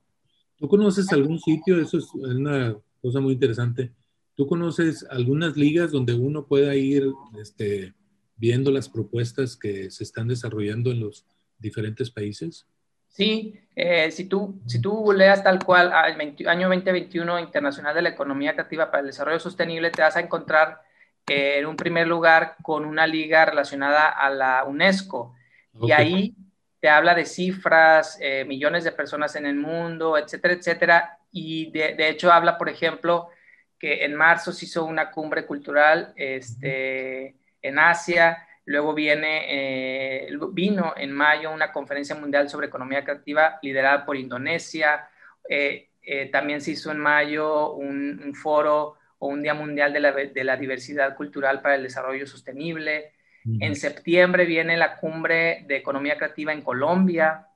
¿Tú 0.58 0.68
conoces 0.68 1.12
algún 1.14 1.40
sitio? 1.40 1.80
Eso 1.80 1.98
es 1.98 2.14
una 2.14 2.76
cosa 3.02 3.20
muy 3.20 3.34
interesante. 3.34 3.94
¿Tú 4.36 4.48
conoces 4.48 5.06
algunas 5.10 5.56
ligas 5.58 5.92
donde 5.92 6.14
uno 6.14 6.46
pueda 6.46 6.76
ir 6.76 7.12
este, 7.40 7.94
viendo 8.36 8.72
las 8.72 8.90
propuestas 8.90 9.56
que 9.56 9.90
se 9.92 10.04
están 10.04 10.28
desarrollando 10.28 10.92
en 10.92 11.00
los 11.00 11.26
diferentes 11.58 12.12
países? 12.12 12.66
Sí, 13.10 13.60
eh, 13.76 14.12
si, 14.12 14.26
tú, 14.26 14.60
si 14.66 14.82
tú 14.82 15.12
leas 15.12 15.44
tal 15.44 15.64
cual 15.64 15.92
al 15.92 16.20
año 16.48 16.70
2021 16.70 17.40
Internacional 17.40 17.96
de 17.96 18.02
la 18.02 18.10
Economía 18.10 18.54
Creativa 18.54 18.90
para 18.90 19.02
el 19.02 19.08
Desarrollo 19.08 19.40
Sostenible, 19.40 19.92
te 19.92 20.02
vas 20.02 20.16
a 20.16 20.22
encontrar 20.22 20.82
en 21.28 21.66
un 21.66 21.76
primer 21.76 22.08
lugar 22.08 22.56
con 22.62 22.86
una 22.86 23.06
liga 23.06 23.46
relacionada 23.46 24.10
a 24.10 24.30
la 24.30 24.64
UNESCO. 24.64 25.36
Y 25.82 25.92
ahí 25.92 26.36
te 26.80 26.90
habla 26.90 27.14
de 27.14 27.26
cifras, 27.26 28.18
eh, 28.22 28.46
millones 28.46 28.84
de 28.84 28.92
personas 28.92 29.36
en 29.36 29.46
el 29.46 29.56
mundo, 29.56 30.18
etcétera, 30.18 30.54
etcétera. 30.54 31.20
Y 31.32 31.72
de, 31.72 31.94
de, 31.94 32.10
hecho 32.10 32.32
habla, 32.32 32.58
por 32.58 32.70
ejemplo, 32.70 33.30
que 33.78 34.04
en 34.04 34.16
marzo 34.16 34.52
se 34.52 34.66
hizo 34.66 34.86
una 34.86 35.12
cumbre 35.12 35.46
cultural 35.46 36.14
este, 36.16 37.36
en 37.62 37.80
Asia, 37.80 38.46
luego 38.70 38.94
viene, 38.94 39.46
eh, 39.50 40.30
vino 40.52 40.94
en 40.96 41.12
mayo 41.12 41.52
una 41.52 41.72
conferencia 41.72 42.16
mundial 42.16 42.50
sobre 42.50 42.68
economía 42.68 43.04
creativa 43.04 43.58
liderada 43.64 44.06
por 44.06 44.16
Indonesia, 44.16 45.10
eh, 45.50 45.90
también 46.32 46.62
se 46.62 46.72
hizo 46.72 46.92
en 46.92 47.00
mayo 47.00 47.74
un, 47.74 48.22
un 48.24 48.34
foro 48.36 48.96
o 49.18 49.28
un 49.28 49.42
Día 49.42 49.54
Mundial 49.54 49.92
de 49.92 50.00
la, 50.00 50.12
de 50.12 50.44
la 50.44 50.56
Diversidad 50.56 51.16
Cultural 51.16 51.62
para 51.62 51.76
el 51.76 51.84
Desarrollo 51.84 52.26
Sostenible. 52.26 53.14
En 53.60 53.76
septiembre 53.76 54.46
viene 54.46 54.78
la 54.78 54.98
cumbre 54.98 55.64
de 55.68 55.78
economía 55.78 56.18
creativa 56.18 56.54
en 56.54 56.62
Colombia, 56.62 57.48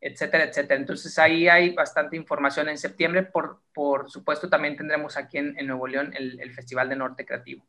etcétera, 0.00 0.44
etcétera. 0.44 0.78
Entonces 0.78 1.18
ahí 1.18 1.48
hay 1.48 1.70
bastante 1.70 2.16
información. 2.16 2.68
En 2.68 2.78
septiembre, 2.78 3.24
por, 3.24 3.60
por 3.74 4.10
supuesto, 4.10 4.48
también 4.48 4.76
tendremos 4.76 5.16
aquí 5.16 5.38
en, 5.38 5.58
en 5.58 5.66
Nuevo 5.66 5.86
León 5.88 6.12
el, 6.16 6.40
el, 6.40 6.52
Festival 6.52 6.88
de 6.88 6.96
Norte 6.96 7.26
Creativo. 7.26 7.66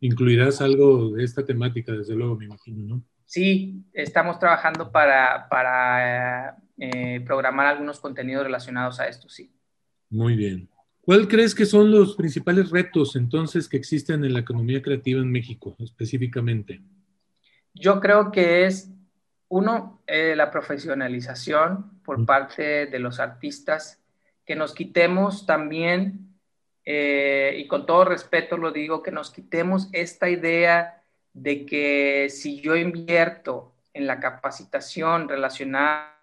Incluirás 0.00 0.60
algo 0.60 1.10
de 1.10 1.24
esta 1.24 1.44
temática, 1.44 1.92
desde 1.92 2.14
luego, 2.14 2.36
me 2.36 2.46
imagino, 2.46 2.96
¿no? 2.96 3.04
Sí, 3.26 3.84
estamos 3.92 4.38
trabajando 4.38 4.90
para, 4.90 5.48
para 5.48 6.56
eh, 6.78 7.20
programar 7.20 7.66
algunos 7.66 8.00
contenidos 8.00 8.44
relacionados 8.44 8.98
a 8.98 9.06
esto, 9.06 9.28
sí. 9.28 9.52
Muy 10.08 10.34
bien. 10.34 10.68
¿Cuál 11.02 11.28
crees 11.28 11.54
que 11.54 11.66
son 11.66 11.90
los 11.90 12.16
principales 12.16 12.70
retos 12.70 13.16
entonces 13.16 13.68
que 13.68 13.76
existen 13.76 14.24
en 14.24 14.32
la 14.32 14.40
economía 14.40 14.82
creativa 14.82 15.20
en 15.20 15.30
México 15.30 15.76
específicamente? 15.78 16.82
Yo 17.74 18.00
creo 18.00 18.32
que 18.32 18.66
es, 18.66 18.90
uno, 19.48 20.02
eh, 20.06 20.34
la 20.36 20.50
profesionalización 20.50 22.00
por 22.02 22.24
parte 22.26 22.86
de 22.86 22.98
los 22.98 23.20
artistas, 23.20 24.00
que 24.44 24.56
nos 24.56 24.74
quitemos 24.74 25.46
también, 25.46 26.29
eh, 26.92 27.54
y 27.56 27.68
con 27.68 27.86
todo 27.86 28.04
respeto 28.04 28.56
lo 28.56 28.72
digo, 28.72 29.00
que 29.00 29.12
nos 29.12 29.30
quitemos 29.30 29.88
esta 29.92 30.28
idea 30.28 31.04
de 31.32 31.64
que 31.64 32.26
si 32.30 32.60
yo 32.60 32.74
invierto 32.74 33.72
en 33.94 34.08
la 34.08 34.18
capacitación 34.18 35.28
relacionada 35.28 36.20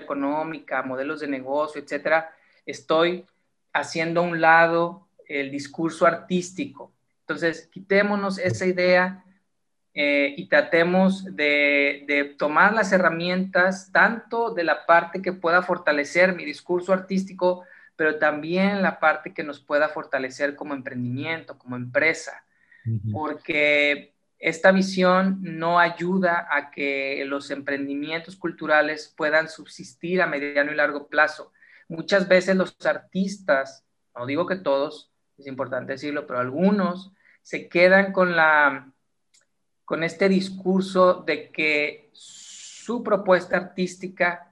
económica, 0.00 0.82
modelos 0.82 1.20
de 1.20 1.28
negocio, 1.28 1.80
etcétera, 1.80 2.34
estoy 2.66 3.24
haciendo 3.72 4.22
a 4.22 4.24
un 4.24 4.40
lado 4.40 5.06
el 5.28 5.52
discurso 5.52 6.08
artístico. 6.08 6.92
Entonces, 7.20 7.68
quitémonos 7.68 8.38
esa 8.38 8.66
idea 8.66 9.24
eh, 9.94 10.34
y 10.36 10.48
tratemos 10.48 11.24
de, 11.36 12.02
de, 12.08 12.24
tomar 12.36 12.72
las 12.72 12.90
herramientas 12.90 13.92
tanto 13.92 14.50
de 14.54 14.64
la 14.64 14.86
parte 14.86 15.22
que 15.22 15.32
pueda 15.32 15.62
fortalecer 15.62 16.34
mi 16.34 16.44
discurso 16.44 16.92
artístico, 16.92 17.64
pero 18.00 18.16
también 18.16 18.80
la 18.80 18.98
parte 18.98 19.34
que 19.34 19.44
nos 19.44 19.60
pueda 19.60 19.90
fortalecer 19.90 20.56
como 20.56 20.72
emprendimiento, 20.72 21.58
como 21.58 21.76
empresa, 21.76 22.46
porque 23.12 24.14
esta 24.38 24.72
visión 24.72 25.36
no 25.42 25.78
ayuda 25.78 26.48
a 26.50 26.70
que 26.70 27.22
los 27.26 27.50
emprendimientos 27.50 28.36
culturales 28.36 29.12
puedan 29.14 29.50
subsistir 29.50 30.22
a 30.22 30.26
mediano 30.26 30.72
y 30.72 30.76
largo 30.76 31.08
plazo. 31.08 31.52
Muchas 31.90 32.26
veces 32.26 32.56
los 32.56 32.74
artistas, 32.86 33.84
no 34.16 34.24
digo 34.24 34.46
que 34.46 34.56
todos, 34.56 35.12
es 35.36 35.46
importante 35.46 35.92
decirlo, 35.92 36.26
pero 36.26 36.38
algunos 36.38 37.12
se 37.42 37.68
quedan 37.68 38.14
con 38.14 38.34
la 38.34 38.90
con 39.84 40.04
este 40.04 40.30
discurso 40.30 41.22
de 41.26 41.50
que 41.50 42.08
su 42.14 43.02
propuesta 43.02 43.58
artística, 43.58 44.49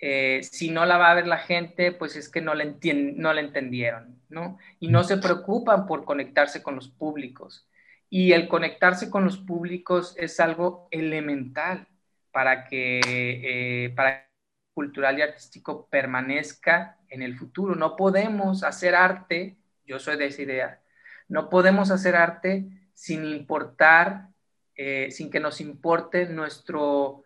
eh, 0.00 0.40
si 0.42 0.70
no 0.70 0.86
la 0.86 0.96
va 0.96 1.10
a 1.10 1.14
ver 1.14 1.26
la 1.26 1.38
gente, 1.38 1.92
pues 1.92 2.16
es 2.16 2.28
que 2.28 2.40
no 2.40 2.54
la, 2.54 2.64
no 2.64 3.32
la 3.32 3.40
entendieron, 3.40 4.20
¿no? 4.28 4.58
Y 4.78 4.88
no 4.88 5.04
se 5.04 5.16
preocupan 5.16 5.86
por 5.86 6.04
conectarse 6.04 6.62
con 6.62 6.76
los 6.76 6.88
públicos. 6.88 7.66
Y 8.10 8.32
el 8.32 8.48
conectarse 8.48 9.10
con 9.10 9.24
los 9.24 9.38
públicos 9.38 10.14
es 10.16 10.40
algo 10.40 10.88
elemental 10.90 11.88
para 12.30 12.64
que, 12.64 13.00
eh, 13.04 13.90
para 13.90 14.28
cultural 14.72 15.18
y 15.18 15.22
artístico 15.22 15.88
permanezca 15.90 16.96
en 17.08 17.22
el 17.22 17.36
futuro. 17.36 17.74
No 17.74 17.96
podemos 17.96 18.62
hacer 18.62 18.94
arte, 18.94 19.56
yo 19.84 19.98
soy 19.98 20.16
de 20.16 20.26
esa 20.26 20.42
idea, 20.42 20.80
no 21.26 21.50
podemos 21.50 21.90
hacer 21.90 22.14
arte 22.14 22.66
sin 22.94 23.24
importar, 23.24 24.28
eh, 24.76 25.08
sin 25.10 25.30
que 25.30 25.40
nos 25.40 25.60
importe 25.60 26.26
nuestro, 26.26 27.24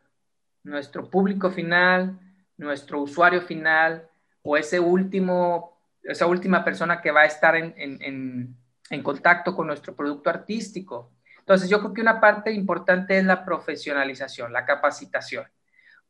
nuestro 0.65 1.11
público 1.11 1.51
final, 1.51 2.19
nuestro 2.63 3.01
usuario 3.01 3.43
final 3.43 4.09
o 4.43 4.57
ese 4.57 4.81
último, 4.81 5.81
esa 6.03 6.27
última 6.27 6.65
persona 6.65 7.01
que 7.01 7.11
va 7.11 7.23
a 7.23 7.27
estar 7.27 7.57
en, 7.57 7.75
en, 7.77 9.03
contacto 9.03 9.55
con 9.57 9.67
nuestro 9.67 9.95
producto 9.95 10.29
artístico. 10.29 11.13
Entonces, 11.39 11.69
yo 11.69 11.81
creo 11.81 11.95
que 11.95 12.01
una 12.03 12.21
parte 12.21 12.53
importante 12.53 13.17
es 13.17 13.25
la 13.25 13.45
profesionalización, 13.45 14.53
la 14.53 14.67
capacitación. 14.67 15.47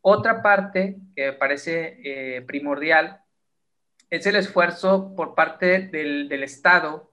Otra 0.01 0.43
parte 0.43 0.99
que 1.15 1.27
me 1.27 1.33
parece 1.35 2.01
eh, 2.05 2.43
primordial 2.43 3.23
es 4.11 4.27
el 4.27 4.37
esfuerzo 4.37 5.15
por 5.15 5.35
parte 5.35 5.89
del, 5.89 6.29
del 6.29 6.43
Estado 6.43 7.11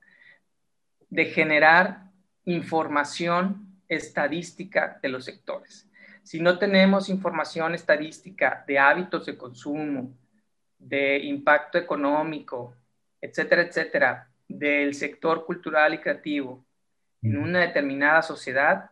de 1.09 1.25
generar 1.25 2.09
información 2.45 3.81
estadística 3.87 4.99
de 5.01 5.09
los 5.09 5.25
sectores. 5.25 5.88
Si 6.29 6.39
no 6.39 6.59
tenemos 6.59 7.09
información 7.09 7.73
estadística 7.73 8.63
de 8.67 8.77
hábitos 8.77 9.25
de 9.25 9.35
consumo, 9.35 10.15
de 10.77 11.17
impacto 11.23 11.79
económico, 11.79 12.75
etcétera, 13.19 13.63
etcétera, 13.63 14.29
del 14.47 14.93
sector 14.93 15.43
cultural 15.43 15.95
y 15.95 15.97
creativo 15.97 16.63
en 17.23 17.35
una 17.35 17.61
determinada 17.61 18.21
sociedad, 18.21 18.91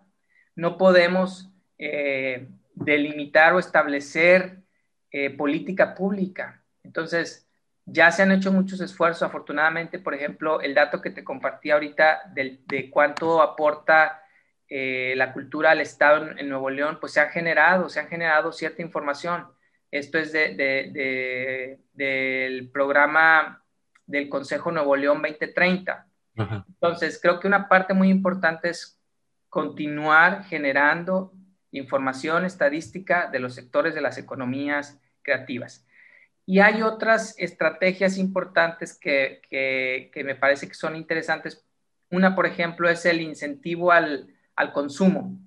no 0.55 0.79
podemos 0.79 1.51
eh, 1.77 2.47
delimitar 2.73 3.53
o 3.53 3.59
establecer 3.59 4.63
eh, 5.11 5.29
política 5.29 5.93
pública. 5.93 6.63
Entonces, 6.81 7.47
ya 7.85 8.11
se 8.11 8.23
han 8.23 8.31
hecho 8.31 8.51
muchos 8.51 8.81
esfuerzos, 8.81 9.21
afortunadamente, 9.21 9.99
por 9.99 10.15
ejemplo, 10.15 10.59
el 10.59 10.73
dato 10.73 11.03
que 11.03 11.11
te 11.11 11.23
compartí 11.23 11.69
ahorita 11.69 12.31
de, 12.33 12.61
de 12.65 12.89
cuánto 12.89 13.43
aporta 13.43 14.23
eh, 14.69 15.13
la 15.15 15.31
cultura 15.33 15.71
al 15.71 15.81
Estado 15.81 16.31
en, 16.37 16.49
Nuevo 16.49 16.69
León, 16.69 16.97
pues 16.99 17.13
se 17.13 17.21
ha 17.21 17.29
generado, 17.29 17.89
se 17.89 17.99
ha 17.99 18.07
generado 18.07 18.51
cierta 18.51 18.81
información. 18.81 19.47
Esto 19.91 20.17
es 20.17 20.33
de, 20.33 20.55
de, 20.55 21.79
del 21.93 22.69
programa 22.69 23.63
del 24.05 24.27
Consejo 24.27 24.71
Nuevo 24.71 24.95
León 24.95 25.21
2030. 25.21 26.05
Entonces, 26.35 27.19
creo 27.21 27.39
que 27.39 27.47
una 27.47 27.67
parte 27.67 27.93
muy 27.93 28.09
importante 28.09 28.69
es 28.69 28.99
continuar 29.49 30.43
generando 30.43 31.33
información 31.71 32.45
estadística 32.45 33.27
de 33.27 33.39
los 33.39 33.55
sectores 33.55 33.95
de 33.95 34.01
las 34.01 34.17
economías 34.17 34.99
creativas. 35.23 35.87
Y 36.45 36.59
hay 36.59 36.81
otras 36.81 37.35
estrategias 37.37 38.17
importantes 38.17 38.97
que, 38.97 39.41
que, 39.49 40.23
me 40.23 40.35
parece 40.35 40.67
que 40.67 40.75
son 40.75 40.95
interesantes. 40.95 41.65
Una, 42.09 42.35
por 42.35 42.45
ejemplo, 42.45 42.89
es 42.89 43.05
el 43.05 43.19
incentivo 43.19 43.91
al, 43.91 44.33
al 44.57 44.73
consumo. 44.73 45.39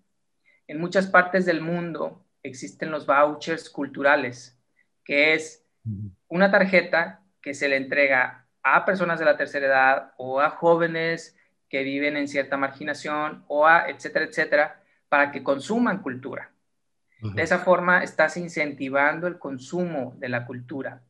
En 0.67 0.81
muchas 0.81 1.07
partes 1.07 1.45
del 1.45 1.61
mundo 1.61 2.25
existen 2.43 2.91
los 2.91 3.05
vouchers 3.05 3.69
culturales, 3.69 4.59
que 5.05 5.35
es 5.35 5.67
una 6.29 6.51
tarjeta 6.51 7.23
que 7.43 7.53
se 7.53 7.69
le 7.69 7.77
entrega 7.77 8.47
a 8.63 8.85
personas 8.87 9.19
de 9.19 9.25
la 9.27 9.37
tercera 9.37 9.67
edad 9.67 10.13
o 10.17 10.41
a 10.41 10.51
jóvenes 10.51 11.37
que 11.69 11.83
viven 11.83 12.17
en 12.17 12.29
cierta 12.29 12.57
marginación 12.57 13.45
o 13.49 13.67
a 13.67 13.89
etcétera, 13.89 14.25
etcétera, 14.25 14.83
para 15.09 15.31
que 15.31 15.43
consuman 15.43 16.03
cultura. 16.03 16.51
De 17.21 17.43
esa 17.43 17.59
forma 17.59 18.03
estás 18.03 18.39
incentivando 18.39 19.27
el 19.27 19.39
consumo 19.39 20.15
de 20.17 20.31
la 20.31 20.47
cultura 20.47 21.03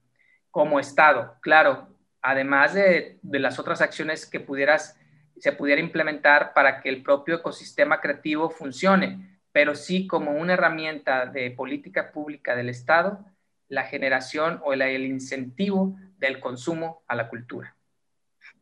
como 0.51 0.81
Estado. 0.81 1.37
Claro, 1.41 1.89
además 2.21 2.75
de, 2.75 3.21
las 3.23 3.61
otras 3.61 3.81
acciones 3.81 4.27
que 4.27 4.41
pudieras, 4.41 4.99
se 5.39 5.53
pudiera 5.53 5.81
implementar 5.81 6.53
para 6.55 6.81
que 6.81 6.89
el 6.89 7.03
propio 7.03 7.37
ecosistema 7.37 8.01
creativo 8.01 8.51
funcione, 8.51 9.41
pero 9.53 9.75
sí 9.75 10.07
como 10.07 10.33
una 10.33 10.55
herramienta 10.55 11.27
de 11.27 11.51
política 11.51 12.13
pública 12.13 12.55
del 12.55 12.69
Estado, 12.69 13.25
la 13.69 13.85
generación 13.85 14.61
o 14.65 14.73
el, 14.73 14.83
el 14.83 15.07
incentivo 15.07 15.97
del 16.19 16.41
consumo 16.41 17.03
a 17.07 17.15
la 17.15 17.29
cultura. 17.29 17.77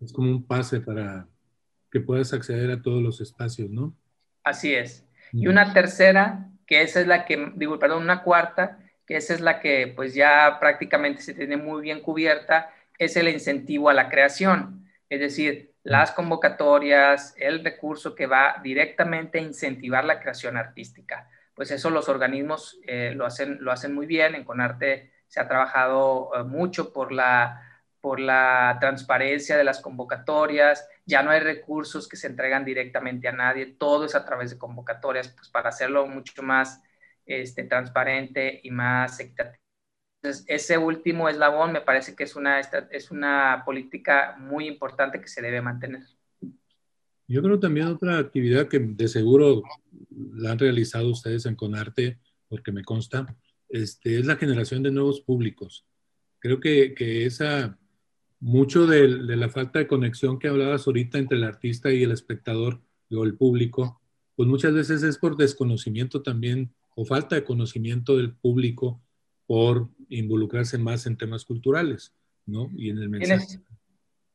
Es 0.01 0.13
como 0.13 0.31
un 0.31 0.45
pase 0.45 0.81
para 0.81 1.27
que 1.91 2.01
puedas 2.01 2.33
acceder 2.33 2.71
a 2.71 2.81
todos 2.81 3.03
los 3.03 3.21
espacios, 3.21 3.71
¿no? 3.71 3.95
Así 4.45 4.75
es. 4.75 5.05
Y 5.33 5.47
una 5.47 5.73
tercera, 5.73 6.49
que 6.67 6.83
esa 6.83 7.01
es 7.01 7.07
la 7.07 7.25
que, 7.25 7.53
digo, 7.57 7.79
perdón, 7.79 8.03
una 8.03 8.23
cuarta, 8.23 8.79
que 9.07 9.17
esa 9.17 9.35
es 9.35 9.41
la 9.41 9.61
que 9.61 9.93
pues 9.95 10.15
ya 10.15 10.59
prácticamente 10.61 11.23
se 11.23 11.35
tiene 11.35 11.57
muy 11.57 11.83
bien 11.83 12.01
cubierta, 12.01 12.71
es 12.99 13.17
el 13.17 13.29
incentivo 13.29 13.89
a 13.89 13.95
la 13.95 14.09
creación, 14.09 14.88
es 15.09 15.21
decir, 15.21 15.75
las 15.83 16.13
convocatorias, 16.13 17.35
el 17.39 17.65
recurso 17.65 18.15
que 18.15 18.27
va 18.27 18.57
directamente 18.63 19.39
a 19.39 19.43
incentivar 19.43 20.05
la 20.05 20.21
creación 20.21 20.57
artística. 20.57 21.29
Pues 21.55 21.71
eso 21.71 21.91
los 21.91 22.09
organismos 22.09 22.79
eh, 22.87 23.13
lo, 23.15 23.27
hacen, 23.27 23.59
lo 23.61 23.73
hacen 23.73 23.95
muy 23.95 24.07
bien. 24.07 24.35
En 24.35 24.45
Conarte 24.45 25.13
se 25.27 25.41
ha 25.41 25.49
trabajado 25.49 26.31
eh, 26.35 26.45
mucho 26.45 26.93
por 26.93 27.11
la, 27.11 27.83
por 28.01 28.21
la 28.21 28.77
transparencia 28.81 29.57
de 29.57 29.65
las 29.65 29.81
convocatorias. 29.81 30.87
Ya 31.07 31.23
no 31.23 31.31
hay 31.31 31.41
recursos 31.41 32.07
que 32.07 32.17
se 32.17 32.27
entregan 32.27 32.65
directamente 32.65 33.29
a 33.29 33.33
nadie. 33.33 33.67
Todo 33.67 34.05
es 34.05 34.15
a 34.15 34.25
través 34.25 34.51
de 34.51 34.59
convocatorias, 34.59 35.29
pues 35.29 35.49
para 35.49 35.71
hacerlo 35.71 36.07
mucho 36.07 36.43
más 36.43 36.83
este, 37.25 37.65
transparente 37.65 38.61
y 38.63 38.71
más 38.71 39.19
equitativo. 39.21 39.68
Entonces, 40.21 40.45
ese 40.49 40.79
último 40.79 41.29
eslabón 41.29 41.73
me 41.73 41.81
parece 41.81 42.17
que 42.17 42.25
es 42.25 42.35
una, 42.35 42.61
es 42.61 43.11
una 43.11 43.63
política 43.65 44.37
muy 44.39 44.67
importante 44.67 45.21
que 45.21 45.29
se 45.29 45.43
debe 45.43 45.63
mantener. 45.63 46.03
Yo 47.29 47.43
creo 47.43 47.61
también 47.61 47.87
otra 47.87 48.19
actividad 48.19 48.69
que 48.69 48.81
de 48.81 49.07
seguro 49.07 49.63
la 50.11 50.53
han 50.53 50.59
realizado 50.59 51.11
ustedes 51.11 51.47
en 51.47 51.55
Conarte, 51.55 52.19
porque 52.49 52.73
me 52.73 52.83
consta, 52.83 53.37
este, 53.69 54.19
es 54.19 54.27
la 54.27 54.37
generación 54.37 54.83
de 54.83 54.91
nuevos 54.91 55.21
públicos. 55.21 55.87
Creo 56.41 56.59
que, 56.59 56.95
que 56.95 57.27
esa, 57.27 57.79
mucho 58.41 58.87
de, 58.87 59.25
de, 59.25 59.37
la 59.37 59.51
falta 59.51 59.79
de 59.79 59.87
conexión 59.87 60.39
que 60.39 60.49
hablabas 60.49 60.87
ahorita 60.87 61.19
entre 61.19 61.37
el 61.37 61.45
artista 61.45 61.93
y 61.93 62.03
el 62.03 62.13
espectador 62.13 62.81
o 63.11 63.25
el 63.25 63.35
público, 63.35 64.01
pues 64.35 64.49
muchas 64.49 64.73
veces 64.73 65.03
es 65.03 65.19
por 65.19 65.37
desconocimiento 65.37 66.23
también 66.23 66.73
o 66.97 67.05
falta 67.05 67.37
de 67.37 67.45
conocimiento 67.45 68.17
del 68.17 68.33
público 68.33 69.03
por 69.47 69.91
involucrarse 70.09 70.79
más 70.79 71.07
en 71.07 71.17
temas 71.17 71.45
culturales, 71.45 72.15
¿no? 72.47 72.71
Y 72.77 72.91
en 72.91 72.99
el 72.99 73.09
mensaje. 73.09 73.61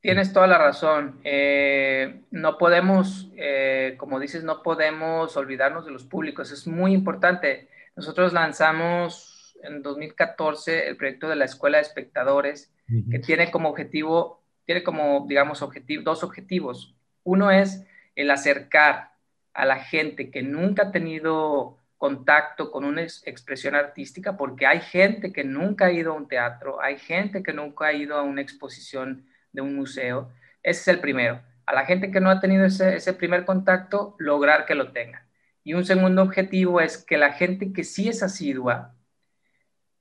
Tienes, 0.01 0.33
toda 0.33 0.47
la 0.47 0.57
razón. 0.57 1.21
Eh, 1.23 2.23
no 2.29 2.57
podemos, 2.57 3.31
eh, 3.38 3.95
como 3.97 4.19
dices, 4.19 4.43
no 4.43 4.62
podemos 4.62 5.38
olvidarnos 5.38 5.86
de 5.86 5.91
los 5.91 6.03
públicos. 6.03 6.51
Es 6.51 6.67
muy 6.67 6.93
importante. 6.93 7.69
Nosotros 7.95 8.33
lanzamos 8.33 9.57
en 9.63 9.81
2014 9.81 10.89
el 10.89 10.97
proyecto 10.97 11.29
de 11.29 11.38
la 11.38 11.45
Escuela 11.45 11.77
de 11.77 11.83
Espectadores, 11.83 12.73
que 13.09 13.19
tiene 13.19 13.49
como 13.49 13.69
objetivo, 13.69 14.43
tiene 14.65 14.83
como, 14.83 15.25
digamos, 15.27 15.62
objetivo, 15.62 16.03
dos 16.03 16.21
objetivos. 16.23 16.95
Uno 17.23 17.49
es 17.49 17.86
el 18.15 18.29
acercar 18.29 19.13
a 19.53 19.65
la 19.65 19.79
gente 19.79 20.29
que 20.31 20.43
nunca 20.43 20.88
ha 20.88 20.91
tenido 20.91 21.77
contacto 22.04 22.70
con 22.70 22.84
una 22.84 23.02
expresión 23.02 23.76
artística, 23.76 24.36
porque 24.36 24.68
hay 24.68 24.82
gente 24.82 25.32
que 25.32 25.46
nunca 25.46 25.86
ha 25.86 25.92
ido 25.94 26.12
a 26.12 26.16
un 26.18 26.28
teatro, 26.28 26.82
hay 26.82 26.98
gente 26.98 27.42
que 27.42 27.54
nunca 27.54 27.86
ha 27.86 27.94
ido 27.94 28.18
a 28.18 28.24
una 28.24 28.42
exposición 28.42 29.26
de 29.54 29.62
un 29.62 29.74
museo. 29.74 30.30
Ese 30.62 30.82
es 30.82 30.88
el 30.89 31.00
primero. 31.00 31.42
A 31.66 31.74
la 31.74 31.86
gente 31.86 32.12
que 32.12 32.20
no 32.20 32.30
ha 32.30 32.42
tenido 32.42 32.66
ese, 32.66 33.13
primer 33.13 33.46
contacto, 33.46 34.18
lograr 34.20 34.66
que 34.66 34.76
lo 34.76 34.92
tenga. 34.92 35.26
Y 35.63 35.76
un 35.76 35.86
segundo 35.86 36.24
objetivo 36.24 36.82
es 36.82 36.98
que 36.98 37.18
la 37.18 37.32
gente 37.32 37.72
que 37.72 37.86
sí 37.86 38.10
es 38.10 38.22
asidua, 38.22 38.94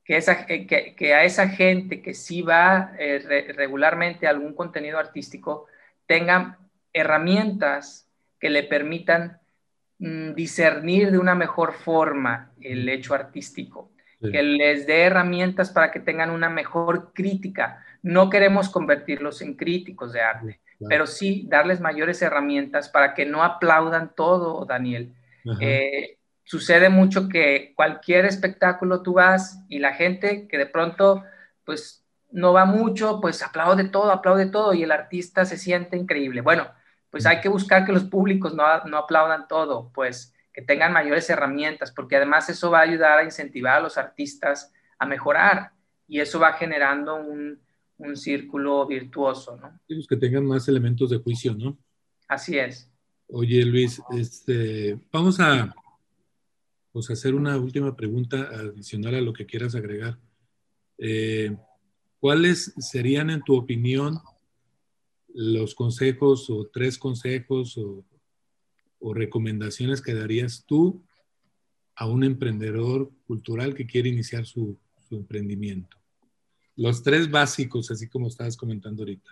que, 0.05 0.17
esa, 0.17 0.45
eh, 0.49 0.67
que, 0.67 1.15
a 1.15 1.23
esa 1.23 1.51
gente 1.51 2.03
que 2.03 2.15
sí 2.15 2.43
va 2.43 2.97
eh, 2.99 3.53
regularmente 3.57 4.27
a 4.27 4.31
algún 4.31 4.57
contenido 4.57 4.99
artístico, 4.99 5.67
tengan 6.07 6.57
herramientas 6.93 8.11
que 8.41 8.51
le 8.51 8.65
permitan 8.65 9.39
discernir 10.35 11.13
de 11.13 11.19
una 11.19 11.37
mejor 11.37 11.75
forma 11.75 12.51
el 12.61 12.89
hecho 12.89 13.15
artístico, 13.15 13.93
que 14.21 14.43
les 14.43 14.87
dé 14.87 15.03
herramientas 15.03 15.71
para 15.71 15.93
que 15.93 16.01
tengan 16.01 16.31
una 16.31 16.49
mejor 16.49 17.13
crítica. 17.13 17.85
No 18.03 18.29
queremos 18.29 18.69
convertirlos 18.69 19.43
en 19.43 19.55
críticos 19.55 20.13
de 20.13 20.21
arte, 20.21 20.61
pero 20.89 21.07
sí 21.07 21.47
darles 21.49 21.81
mayores 21.81 22.21
herramientas 22.21 22.89
para 22.89 23.15
que 23.15 23.27
no 23.27 23.45
aplaudan 23.45 24.13
todo, 24.15 24.65
Daniel. 24.65 25.13
Eh, 25.61 26.19
sucede 26.43 26.89
mucho 26.89 27.29
que 27.29 27.73
cualquier 27.77 28.25
espectáculo 28.25 29.03
tú 29.03 29.15
vas 29.15 29.65
y 29.69 29.79
la 29.79 29.95
gente 29.95 30.49
que 30.49 30.59
de 30.59 30.67
pronto 30.67 31.25
pues 31.65 32.05
no 32.33 32.53
va 32.53 32.65
mucho, 32.65 33.21
pues 33.21 33.43
aplaude 33.43 33.85
todo, 33.85 34.11
aplaude 34.11 34.47
todo 34.47 34.75
y 34.75 34.83
el 34.83 34.91
artista 34.91 35.45
se 35.45 35.59
siente 35.59 35.97
increíble. 35.97 36.41
Bueno, 36.41 36.67
pues 37.13 37.27
hay 37.27 37.43
que 37.43 37.51
buscar 37.51 37.85
que 37.85 37.93
los 37.93 38.05
públicos 38.05 38.55
no, 38.55 38.65
no 38.87 38.97
aplaudan 38.97 39.47
todo, 39.47 39.93
pues 39.95 40.35
que 40.51 40.63
tengan 40.63 40.95
mayores 40.95 41.29
herramientas, 41.29 41.93
porque 41.93 42.17
además 42.17 42.49
eso 42.49 42.71
va 42.71 42.81
a 42.81 42.83
ayudar 42.83 43.19
a 43.19 43.25
incentivar 43.25 43.77
a 43.77 43.81
los 43.81 43.99
artistas 43.99 44.73
a 44.99 45.05
mejorar 45.07 45.73
y 46.09 46.21
eso 46.21 46.41
va 46.41 46.55
generando 46.55 47.17
un, 47.17 47.61
un 47.99 48.17
círculo 48.17 48.87
virtuoso, 48.87 49.59
¿no? 49.59 49.79
Pues 49.87 50.07
que 50.07 50.17
tengan 50.17 50.47
más 50.47 50.67
elementos 50.69 51.11
de 51.11 51.19
juicio, 51.19 51.55
¿no? 51.55 51.79
Así 52.29 52.59
es. 52.59 52.91
Oye, 53.29 53.63
Luis, 53.67 54.01
este, 54.11 54.99
vamos 55.13 55.39
a 55.39 55.75
pues, 56.93 57.11
hacer 57.11 57.35
una 57.35 57.59
última 57.59 57.95
pregunta 57.95 58.49
adicional 58.53 59.17
a 59.17 59.21
lo 59.21 59.35
que 59.35 59.45
quieras 59.45 59.75
agregar. 59.75 60.19
Eh, 60.97 61.55
¿Cuáles 62.19 62.73
serían, 62.79 63.29
en 63.29 63.43
tu 63.43 63.55
opinión, 63.55 64.19
los 65.35 65.75
consejos 65.75 66.49
o 66.51 66.69
tres 66.73 66.99
consejos 66.99 67.79
o, 67.79 68.05
recomendaciones 69.15 70.01
que 70.01 70.15
darías 70.15 70.65
tú 70.65 71.05
a 71.97 72.07
un 72.07 72.23
emprendedor 72.23 73.11
cultural 73.27 73.75
que 73.75 73.85
quiere 73.85 74.09
iniciar 74.09 74.47
su, 74.47 74.79
emprendimiento? 75.11 75.99
Los 76.77 77.03
tres 77.03 77.31
básicos, 77.31 77.91
así 77.91 78.09
como 78.09 78.29
estabas 78.29 78.57
comentando 78.57 79.03
ahorita. 79.03 79.31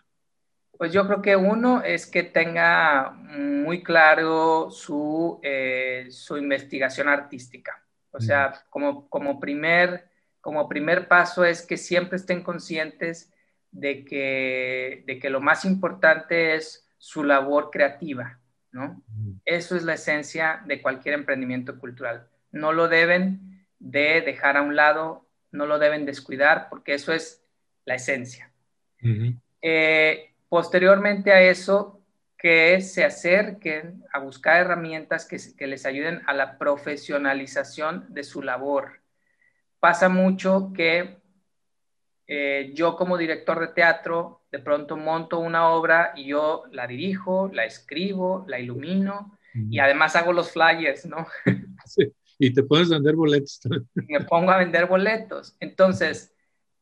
Pues 0.76 0.92
yo 0.92 1.06
creo 1.06 1.22
que 1.22 1.36
uno 1.36 1.82
es 1.82 2.06
que 2.06 2.22
tenga 2.22 3.12
muy 3.12 3.82
claro 3.82 4.70
su, 4.70 5.38
eh, 5.42 6.08
su 6.10 6.36
investigación 6.36 7.08
artística. 7.08 7.82
O 8.10 8.20
sea, 8.20 8.64
como, 8.70 9.08
como, 9.08 9.38
primer, 9.38 10.10
como 10.40 10.68
primer 10.68 11.06
paso 11.06 11.44
es 11.44 11.64
que 11.64 11.76
siempre 11.76 12.16
estén 12.16 12.42
conscientes 12.42 13.32
de 13.72 14.04
que, 14.04 15.04
de 15.06 15.18
que 15.18 15.30
lo 15.30 15.40
más 15.40 15.64
importante 15.64 16.54
es 16.54 16.88
su 16.98 17.24
labor 17.24 17.70
creativa, 17.70 18.38
¿no? 18.72 19.02
Eso 19.44 19.76
es 19.76 19.84
la 19.84 19.94
esencia 19.94 20.62
de 20.66 20.82
cualquier 20.82 21.14
emprendimiento 21.14 21.78
cultural. 21.78 22.28
No 22.52 22.72
lo 22.72 22.88
deben 22.88 23.66
de 23.78 24.20
dejar 24.20 24.56
a 24.56 24.62
un 24.62 24.76
lado, 24.76 25.26
no 25.52 25.66
lo 25.66 25.78
deben 25.78 26.04
descuidar, 26.04 26.68
porque 26.68 26.94
eso 26.94 27.12
es 27.12 27.42
la 27.84 27.94
esencia. 27.94 28.52
Eh, 29.62 30.34
posteriormente 30.48 31.32
a 31.32 31.40
eso, 31.40 32.00
que 32.36 32.80
se 32.80 33.04
acerquen 33.04 34.02
a 34.12 34.18
buscar 34.18 34.60
herramientas 34.60 35.26
que, 35.26 35.38
que 35.56 35.66
les 35.66 35.84
ayuden 35.84 36.22
a 36.26 36.32
la 36.32 36.58
profesionalización 36.58 38.06
de 38.08 38.24
su 38.24 38.42
labor. 38.42 39.00
Pasa 39.78 40.08
mucho 40.08 40.72
que 40.74 41.19
eh, 42.32 42.70
yo 42.74 42.94
como 42.94 43.18
director 43.18 43.58
de 43.58 43.74
teatro 43.74 44.42
de 44.52 44.60
pronto 44.60 44.96
monto 44.96 45.40
una 45.40 45.70
obra 45.70 46.12
y 46.14 46.26
yo 46.26 46.62
la 46.70 46.86
dirijo, 46.86 47.50
la 47.52 47.64
escribo, 47.64 48.44
la 48.46 48.60
ilumino 48.60 49.36
y 49.52 49.80
además 49.80 50.14
hago 50.14 50.32
los 50.32 50.52
flyers, 50.52 51.06
¿no? 51.06 51.26
Sí, 51.84 52.12
y 52.38 52.52
te 52.54 52.62
puedes 52.62 52.88
vender 52.88 53.16
boletos. 53.16 53.58
Me 54.08 54.20
pongo 54.20 54.52
a 54.52 54.58
vender 54.58 54.86
boletos. 54.86 55.56
Entonces, 55.58 56.32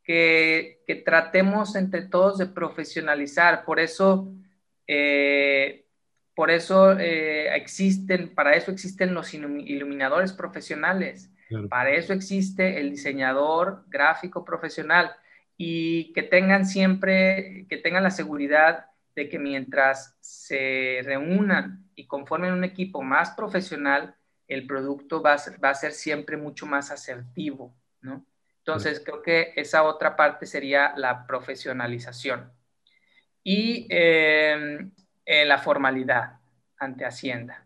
que, 0.04 0.82
que 0.86 0.96
tratemos 0.96 1.76
entre 1.76 2.02
todos 2.02 2.36
de 2.36 2.44
profesionalizar. 2.44 3.64
Por 3.64 3.80
eso, 3.80 4.30
eh, 4.86 5.86
por 6.34 6.50
eso 6.50 6.92
eh, 6.92 7.56
existen, 7.56 8.34
para 8.34 8.54
eso 8.54 8.70
existen 8.70 9.14
los 9.14 9.32
iluminadores 9.32 10.34
profesionales. 10.34 11.30
Para 11.70 11.92
eso 11.92 12.12
existe 12.12 12.78
el 12.78 12.90
diseñador 12.90 13.84
gráfico 13.88 14.44
profesional 14.44 15.10
y 15.60 16.12
que 16.12 16.22
tengan 16.22 16.64
siempre, 16.64 17.66
que 17.68 17.76
tengan 17.76 18.04
la 18.04 18.10
seguridad 18.10 18.86
de 19.16 19.28
que 19.28 19.40
mientras 19.40 20.16
se 20.20 21.00
reúnan 21.04 21.90
y 21.96 22.06
conformen 22.06 22.52
un 22.52 22.62
equipo 22.62 23.02
más 23.02 23.32
profesional, 23.32 24.14
el 24.46 24.66
producto 24.66 25.20
va 25.20 25.32
a 25.34 25.38
ser, 25.38 25.62
va 25.62 25.70
a 25.70 25.74
ser 25.74 25.92
siempre 25.92 26.36
mucho 26.36 26.64
más 26.64 26.92
asertivo, 26.92 27.74
¿no? 28.00 28.24
Entonces, 28.58 29.02
creo 29.04 29.20
que 29.20 29.52
esa 29.56 29.82
otra 29.82 30.14
parte 30.14 30.46
sería 30.46 30.92
la 30.96 31.26
profesionalización. 31.26 32.52
Y 33.42 33.86
em, 33.88 34.92
eh, 35.24 35.44
la 35.44 35.58
formalidad 35.58 36.38
ante 36.78 37.04
Hacienda. 37.04 37.64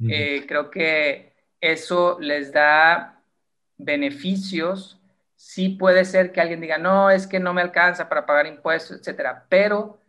Eh, 0.00 0.44
creo 0.46 0.70
que 0.70 1.32
eso 1.60 2.18
les 2.20 2.52
da 2.52 3.20
beneficios 3.76 4.97
sí 5.38 5.68
puede 5.70 6.04
ser 6.04 6.32
que 6.32 6.40
alguien 6.40 6.60
diga, 6.60 6.78
no, 6.78 7.10
es 7.10 7.28
que 7.28 7.38
no 7.38 7.54
me 7.54 7.62
alcanza 7.62 8.08
para 8.08 8.26
pagar 8.26 8.46
impuestos, 8.48 8.98
etcétera, 8.98 9.46
pero 9.48 10.02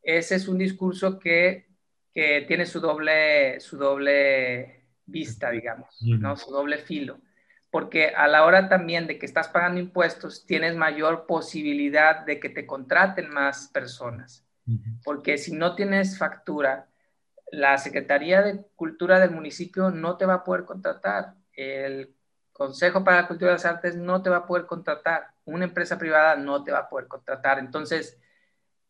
ese 0.00 0.36
es 0.36 0.46
un 0.46 0.58
discurso 0.58 1.18
que, 1.18 1.66
que 2.14 2.44
tiene 2.46 2.66
su 2.66 2.78
doble, 2.78 3.58
su 3.58 3.76
doble 3.76 4.86
vista, 5.04 5.50
digamos, 5.50 5.88
¿no? 6.02 6.36
Su 6.36 6.52
doble 6.52 6.78
filo. 6.78 7.18
porque 7.70 8.08
a 8.16 8.28
la 8.28 8.44
hora 8.44 8.68
también 8.68 9.06
de 9.06 9.18
que 9.18 9.26
estás 9.26 9.48
pagando 9.48 9.80
impuestos, 9.80 10.46
tienes 10.46 10.76
mayor 10.76 11.26
posibilidad 11.26 12.24
de 12.24 12.40
que 12.40 12.48
te 12.48 12.64
contraten 12.64 13.28
más 13.28 13.68
personas. 13.68 14.46
Porque 15.04 15.36
si 15.36 15.52
no 15.52 15.74
tienes 15.74 16.16
factura, 16.16 16.88
la 17.50 17.76
Secretaría 17.78 18.40
de 18.42 18.64
Cultura 18.76 19.18
del 19.20 19.30
municipio 19.32 19.90
no 19.90 20.16
te 20.16 20.26
va 20.26 20.34
a 20.34 20.44
poder 20.44 20.64
contratar. 20.64 21.34
El 21.52 22.15
Consejo 22.56 23.04
para 23.04 23.22
la 23.22 23.28
Cultura 23.28 23.50
de 23.50 23.56
las 23.56 23.66
Artes 23.66 23.96
no 23.96 24.22
te 24.22 24.30
va 24.30 24.38
a 24.38 24.46
poder 24.46 24.64
contratar. 24.64 25.28
Una 25.44 25.64
empresa 25.64 25.98
privada 25.98 26.36
no 26.36 26.64
te 26.64 26.72
va 26.72 26.78
a 26.78 26.88
poder 26.88 27.06
contratar. 27.06 27.58
Entonces, 27.58 28.18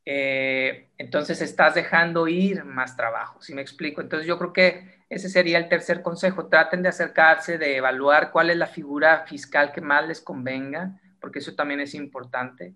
eh, 0.04 0.90
entonces 0.98 1.42
estás 1.42 1.74
dejando 1.74 2.28
ir 2.28 2.64
más 2.64 2.96
trabajo, 2.96 3.42
si 3.42 3.52
me 3.54 3.62
explico? 3.62 4.00
Entonces 4.00 4.28
yo 4.28 4.38
creo 4.38 4.52
que 4.52 5.02
ese 5.10 5.28
sería 5.28 5.58
el 5.58 5.68
tercer 5.68 6.00
consejo. 6.00 6.46
Traten 6.46 6.82
de 6.82 6.90
acercarse, 6.90 7.58
de 7.58 7.76
evaluar 7.76 8.30
cuál 8.30 8.50
es 8.50 8.56
la 8.56 8.68
figura 8.68 9.26
fiscal 9.26 9.72
que 9.72 9.80
más 9.80 10.06
les 10.06 10.20
convenga, 10.20 11.00
porque 11.20 11.40
eso 11.40 11.54
también 11.54 11.80
es 11.80 11.94
importante. 11.94 12.74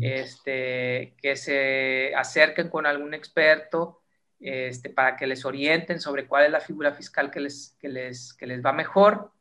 este, 0.00 1.16
que 1.20 1.36
se 1.36 2.14
acerquen 2.14 2.70
con 2.70 2.86
algún 2.86 3.12
experto 3.12 4.00
este, 4.40 4.88
para 4.88 5.16
que 5.16 5.26
les 5.26 5.44
orienten 5.44 6.00
sobre 6.00 6.26
cuál 6.26 6.46
es 6.46 6.50
la 6.50 6.60
figura 6.60 6.92
fiscal 6.92 7.30
que 7.30 7.40
les, 7.40 7.76
que 7.78 7.90
les, 7.90 8.32
que 8.32 8.46
les 8.46 8.64
va 8.64 8.72
mejor 8.72 9.32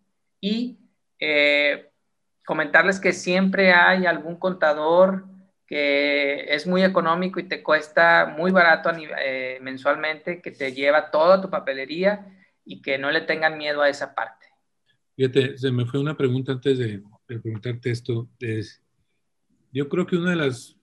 y 0.42 0.85
eh, 1.20 1.92
comentarles 2.46 3.00
que 3.00 3.14
siempre 3.14 3.74
hay 3.74 4.06
algún 4.06 4.38
contador 4.38 5.26
que 5.68 6.54
es 6.54 6.68
muy 6.68 6.84
económico 6.84 7.40
y 7.40 7.48
te 7.48 7.64
cuesta 7.64 8.34
muy 8.38 8.52
barato 8.52 8.92
eh, 8.94 9.58
mensualmente, 9.62 10.42
que 10.42 10.52
te 10.52 10.74
lleva 10.74 11.10
toda 11.10 11.42
tu 11.42 11.50
papelería 11.50 12.28
y 12.64 12.82
que 12.82 12.98
no 12.98 13.12
le 13.12 13.22
tengan 13.22 13.58
miedo 13.58 13.82
a 13.82 13.90
esa 13.90 14.14
parte. 14.14 14.46
Fíjate, 15.16 15.58
se 15.58 15.72
me 15.72 15.86
fue 15.86 16.00
una 16.00 16.16
pregunta 16.16 16.52
antes 16.52 16.78
de, 16.78 17.02
preguntarte 17.26 17.90
esto. 17.90 18.30
Es, 18.40 18.82
yo 19.72 19.90
creo 19.90 20.06
que 20.06 20.18
uno 20.18 20.30
de 20.30 20.36
las 20.36 20.76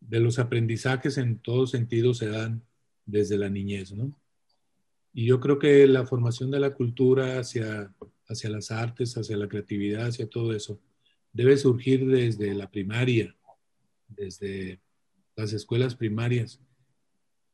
de 0.00 0.20
los 0.20 0.38
aprendizajes 0.38 1.16
en 1.16 1.38
todos 1.38 1.70
sentidos 1.70 2.18
se 2.18 2.28
dan 2.28 2.62
desde 3.06 3.38
la 3.38 3.48
niñez, 3.48 3.92
¿no? 3.92 4.18
Y 5.14 5.26
yo 5.26 5.40
creo 5.40 5.58
que 5.58 5.86
la 5.86 6.06
formación 6.06 6.50
de 6.50 6.58
la 6.58 6.70
cultura 6.70 7.38
hacia, 7.38 7.92
hacia 8.32 8.50
las 8.50 8.70
artes, 8.70 9.16
hacia 9.16 9.36
la 9.36 9.48
creatividad, 9.48 10.06
hacia 10.06 10.28
todo 10.28 10.52
eso, 10.52 10.80
debe 11.32 11.56
surgir 11.56 12.06
desde 12.06 12.54
la 12.54 12.70
primaria, 12.70 13.34
desde 14.08 14.80
las 15.36 15.52
escuelas 15.52 15.94
primarias. 15.94 16.60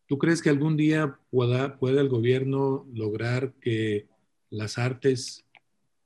¿Tú 0.07 0.19
crees 0.19 0.41
que 0.41 0.49
algún 0.49 0.77
día 0.77 1.19
pueda, 1.31 1.79
pueda 1.79 2.01
el 2.01 2.09
gobierno 2.09 2.87
lograr 2.93 3.53
que 3.61 4.07
las 4.51 4.79
artes 4.79 5.45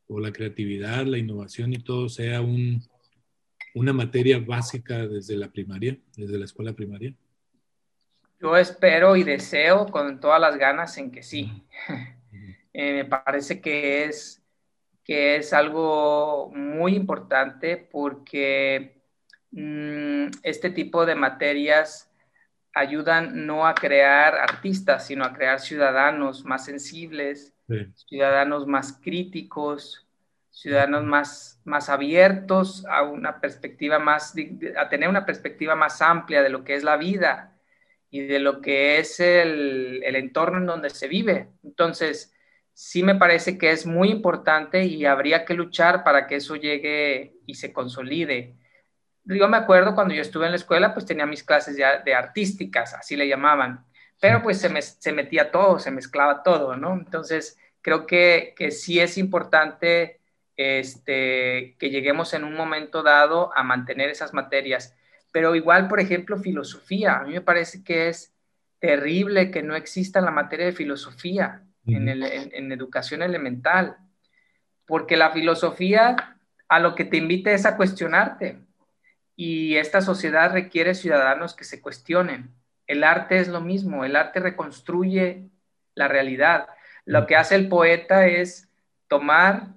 o 0.08 0.18
la 0.18 0.32
creatividad, 0.32 1.06
la 1.06 1.18
innovación 1.18 1.72
y 1.72 1.78
todo 1.78 2.08
sea 2.08 2.40
un, 2.40 2.82
una 3.74 3.92
materia 3.92 4.38
básica 4.38 5.06
desde 5.06 5.36
la 5.36 5.50
primaria, 5.50 5.96
desde 6.16 6.38
la 6.38 6.44
escuela 6.44 6.72
primaria? 6.72 7.14
Yo 8.40 8.56
espero 8.56 9.14
y 9.14 9.22
deseo 9.22 9.86
con 9.86 10.18
todas 10.18 10.40
las 10.40 10.58
ganas 10.58 10.98
en 10.98 11.10
que 11.10 11.22
sí. 11.22 11.62
Eh, 12.74 12.94
me 12.94 13.04
parece 13.04 13.60
que 13.60 14.04
es, 14.04 14.41
que 15.05 15.36
es 15.36 15.53
algo 15.53 16.50
muy 16.55 16.94
importante 16.94 17.76
porque 17.76 19.03
Mm, 19.53 20.28
este 20.42 20.70
tipo 20.70 21.05
de 21.05 21.14
materias 21.14 22.11
ayudan 22.74 23.46
no 23.46 23.66
a 23.66 23.74
crear 23.74 24.34
artistas, 24.34 25.07
sino 25.07 25.24
a 25.24 25.34
crear 25.34 25.61
ciudadanos 25.61 26.44
más 26.44 26.64
sensibles, 26.64 27.53
ciudadanos 27.94 28.66
más 28.66 28.98
críticos, 29.03 30.07
ciudadanos 30.50 31.05
más, 31.05 31.61
más 31.64 31.90
abiertos 31.90 32.84
a 32.86 33.03
una 33.03 33.40
perspectiva 33.40 33.98
más, 33.98 34.34
a 34.78 34.88
tener 34.88 35.09
una 35.09 35.26
perspectiva 35.26 35.74
más 35.76 36.00
amplia 36.00 36.42
de 36.42 36.48
lo 36.48 36.64
que 36.64 36.74
es 36.74 36.82
la 36.82 36.96
vida 36.96 37.55
y 38.11 38.20
de 38.20 38.38
lo 38.38 38.62
que 38.62 38.98
es 38.98 39.20
el, 39.20 40.03
el 40.03 40.16
entorno 40.16 40.59
en 40.59 40.66
donde 40.66 40.90
se 40.90 41.09
vive. 41.09 41.48
Entonces, 41.62 42.34
sí 42.72 43.02
me 43.02 43.14
parece 43.14 43.58
que 43.58 43.70
es 43.70 43.86
muy 43.86 44.10
importante 44.10 44.84
y 44.84 45.04
habría 45.06 45.44
que 45.44 45.54
luchar 45.54 46.04
para 46.04 46.26
que 46.26 46.36
eso 46.36 46.56
llegue 46.56 47.34
y 47.46 47.54
se 47.54 47.72
consolide 47.72 48.56
yo 49.24 49.48
me 49.48 49.56
acuerdo 49.56 49.94
cuando 49.94 50.14
yo 50.14 50.22
estuve 50.22 50.46
en 50.46 50.52
la 50.52 50.56
escuela, 50.56 50.94
pues 50.94 51.06
tenía 51.06 51.26
mis 51.26 51.44
clases 51.44 51.76
ya 51.76 51.98
de 51.98 52.14
artísticas, 52.14 52.94
así 52.94 53.16
le 53.16 53.28
llamaban, 53.28 53.84
pero 54.20 54.42
pues 54.42 54.60
se, 54.60 54.68
me, 54.68 54.82
se 54.82 55.12
metía 55.12 55.50
todo, 55.50 55.78
se 55.78 55.90
mezclaba 55.90 56.42
todo, 56.42 56.76
¿no? 56.76 56.94
Entonces, 56.94 57.58
creo 57.80 58.06
que, 58.06 58.54
que 58.56 58.70
sí 58.70 59.00
es 59.00 59.18
importante 59.18 60.20
este, 60.56 61.76
que 61.78 61.90
lleguemos 61.90 62.34
en 62.34 62.44
un 62.44 62.54
momento 62.54 63.02
dado 63.02 63.56
a 63.56 63.62
mantener 63.62 64.10
esas 64.10 64.32
materias. 64.32 64.94
Pero 65.32 65.54
igual, 65.56 65.88
por 65.88 65.98
ejemplo, 65.98 66.36
filosofía. 66.36 67.16
A 67.16 67.24
mí 67.24 67.32
me 67.32 67.40
parece 67.40 67.82
que 67.82 68.08
es 68.08 68.34
terrible 68.78 69.50
que 69.50 69.62
no 69.62 69.74
exista 69.74 70.20
la 70.20 70.30
materia 70.30 70.66
de 70.66 70.72
filosofía 70.72 71.62
en, 71.86 72.08
el, 72.08 72.22
en, 72.22 72.72
educación 72.72 73.22
elemental, 73.22 73.96
porque 74.86 75.16
la 75.16 75.30
filosofía 75.30 76.38
a 76.68 76.78
lo 76.78 76.94
que 76.94 77.04
te 77.04 77.16
invita 77.16 77.50
es 77.52 77.66
a 77.66 77.76
cuestionarte 77.76 78.58
y 79.36 79.76
esta 79.76 80.00
sociedad 80.00 80.52
requiere 80.52 80.94
ciudadanos 80.94 81.54
que 81.54 81.64
se 81.64 81.80
cuestionen. 81.80 82.50
El 82.86 83.04
arte 83.04 83.38
es 83.38 83.48
lo 83.48 83.60
mismo, 83.60 84.04
el 84.04 84.16
arte 84.16 84.40
reconstruye 84.40 85.48
la 85.94 86.08
realidad. 86.08 86.68
Lo 87.04 87.26
que 87.26 87.36
hace 87.36 87.54
el 87.54 87.68
poeta 87.68 88.26
es 88.26 88.68
tomar, 89.08 89.68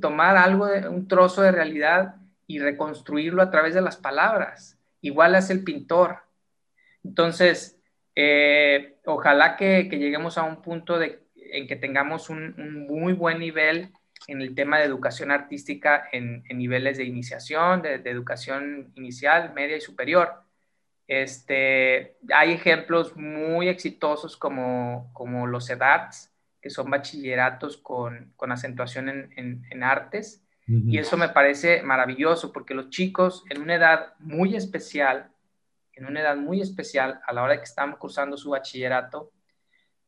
tomar 0.00 0.36
algo, 0.36 0.66
de, 0.66 0.88
un 0.88 1.08
trozo 1.08 1.42
de 1.42 1.52
realidad 1.52 2.16
y 2.46 2.58
reconstruirlo 2.58 3.42
a 3.42 3.50
través 3.50 3.74
de 3.74 3.82
las 3.82 3.96
palabras. 3.96 4.78
Igual 5.00 5.34
hace 5.34 5.52
el 5.52 5.64
pintor. 5.64 6.22
Entonces, 7.04 7.77
eh, 8.20 8.96
ojalá 9.04 9.56
que, 9.56 9.84
lleguemos 9.84 10.38
a 10.38 10.42
un 10.42 10.60
punto 10.60 10.98
de, 10.98 11.20
en 11.36 11.68
que 11.68 11.76
tengamos 11.76 12.30
un, 12.30 12.52
un 12.58 12.86
muy 12.86 13.12
buen 13.12 13.38
nivel 13.38 13.92
en 14.26 14.42
el 14.42 14.54
tema 14.56 14.78
de 14.78 14.86
educación 14.86 15.30
artística 15.30 16.08
en, 16.10 16.42
niveles 16.50 16.98
de 16.98 17.04
iniciación, 17.04 17.82
de, 17.82 17.94
educación 18.04 18.92
inicial, 18.96 19.52
media 19.54 19.76
y 19.76 19.80
superior. 19.80 20.32
Este, 21.06 22.16
hay 22.34 22.52
ejemplos 22.52 23.16
muy 23.16 23.68
exitosos 23.68 24.36
como, 24.36 25.10
como 25.12 25.46
los 25.46 25.70
EDARTS, 25.70 26.34
que 26.60 26.70
son 26.70 26.90
bachilleratos 26.90 27.76
con, 27.76 28.34
acentuación 28.50 29.08
en, 29.08 29.82
artes, 29.82 30.44
y 30.66 30.98
eso 30.98 31.16
me 31.16 31.30
parece 31.30 31.82
maravilloso 31.82 32.52
porque 32.52 32.74
los 32.74 32.90
chicos 32.90 33.44
en 33.48 33.62
una 33.62 33.76
edad 33.76 34.12
muy 34.18 34.54
especial, 34.54 35.30
en 35.98 36.06
una 36.06 36.20
edad 36.20 36.36
muy 36.36 36.60
especial, 36.60 37.20
a 37.26 37.32
la 37.32 37.42
hora 37.42 37.56
que 37.56 37.64
están 37.64 37.96
cursando 37.96 38.36
su 38.36 38.50
bachillerato, 38.50 39.32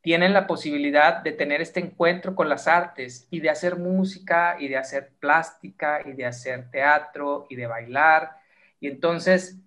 tienen 0.03 0.33
la 0.33 0.47
posibilidad 0.47 1.23
de 1.23 1.33
tener 1.33 1.61
este 1.61 1.81
encuentro 1.81 2.35
con 2.35 2.49
las 2.49 2.69
artes 2.69 3.27
y 3.31 3.41
de 3.41 3.51
hacer 3.51 3.77
música 3.77 4.57
y 4.59 4.69
de 4.69 4.77
hacer 4.77 5.11
plástica 5.19 6.01
y 6.07 6.13
de 6.13 6.27
hacer 6.27 6.71
teatro 6.71 7.47
y 7.51 7.57
de 7.57 7.67
bailar. 7.67 8.39
Y 8.81 8.87
entonces, 8.87 9.59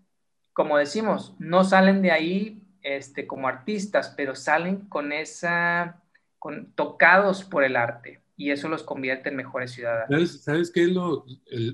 como 0.53 0.77
decimos, 0.77 1.35
no 1.37 1.63
salen 1.63 2.01
de 2.01 2.11
ahí 2.11 2.63
este, 2.81 3.27
como 3.27 3.47
artistas, 3.47 4.13
pero 4.15 4.33
salen 4.33 4.77
con 4.87 5.11
esa, 5.11 6.01
con, 6.39 6.71
tocados 6.73 7.43
por 7.43 7.63
el 7.63 7.75
arte 7.75 8.21
y 8.35 8.49
eso 8.49 8.69
los 8.69 8.81
convierte 8.81 9.29
en 9.29 9.35
mejores 9.35 9.71
ciudadanos. 9.71 10.41
¿Sabes, 10.41 10.71
qué 10.71 10.83
es 10.83 10.89
lo, 10.89 11.25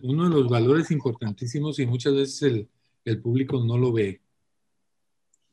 uno 0.04 0.24
de 0.26 0.30
los 0.30 0.50
valores 0.50 0.92
importantísimos 0.92 1.80
y 1.80 1.86
muchas 1.86 2.14
veces 2.14 2.42
el, 2.42 2.70
el 3.06 3.22
público 3.22 3.64
no 3.64 3.78
lo 3.78 3.94
ve? 3.94 4.20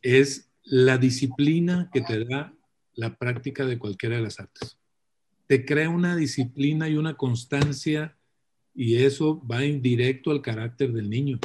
Es 0.03 0.51
la 0.63 0.99
disciplina 0.99 1.91
que 1.93 2.01
te 2.01 2.25
da 2.25 2.53
la 2.95 3.17
práctica 3.17 3.65
de 3.65 3.79
cualquiera 3.79 4.17
de 4.17 4.23
las 4.23 4.41
artes. 4.41 4.79
Te 5.47 5.65
crea 5.65 5.89
una 5.89 6.17
disciplina 6.17 6.89
y 6.89 6.97
una 6.97 7.15
constancia 7.15 8.17
y 8.75 9.03
eso 9.05 9.43
va 9.47 9.63
en 9.63 9.81
directo 9.81 10.31
al 10.31 10.43
carácter 10.43 10.93
del 10.93 11.09
niño. 11.09 11.39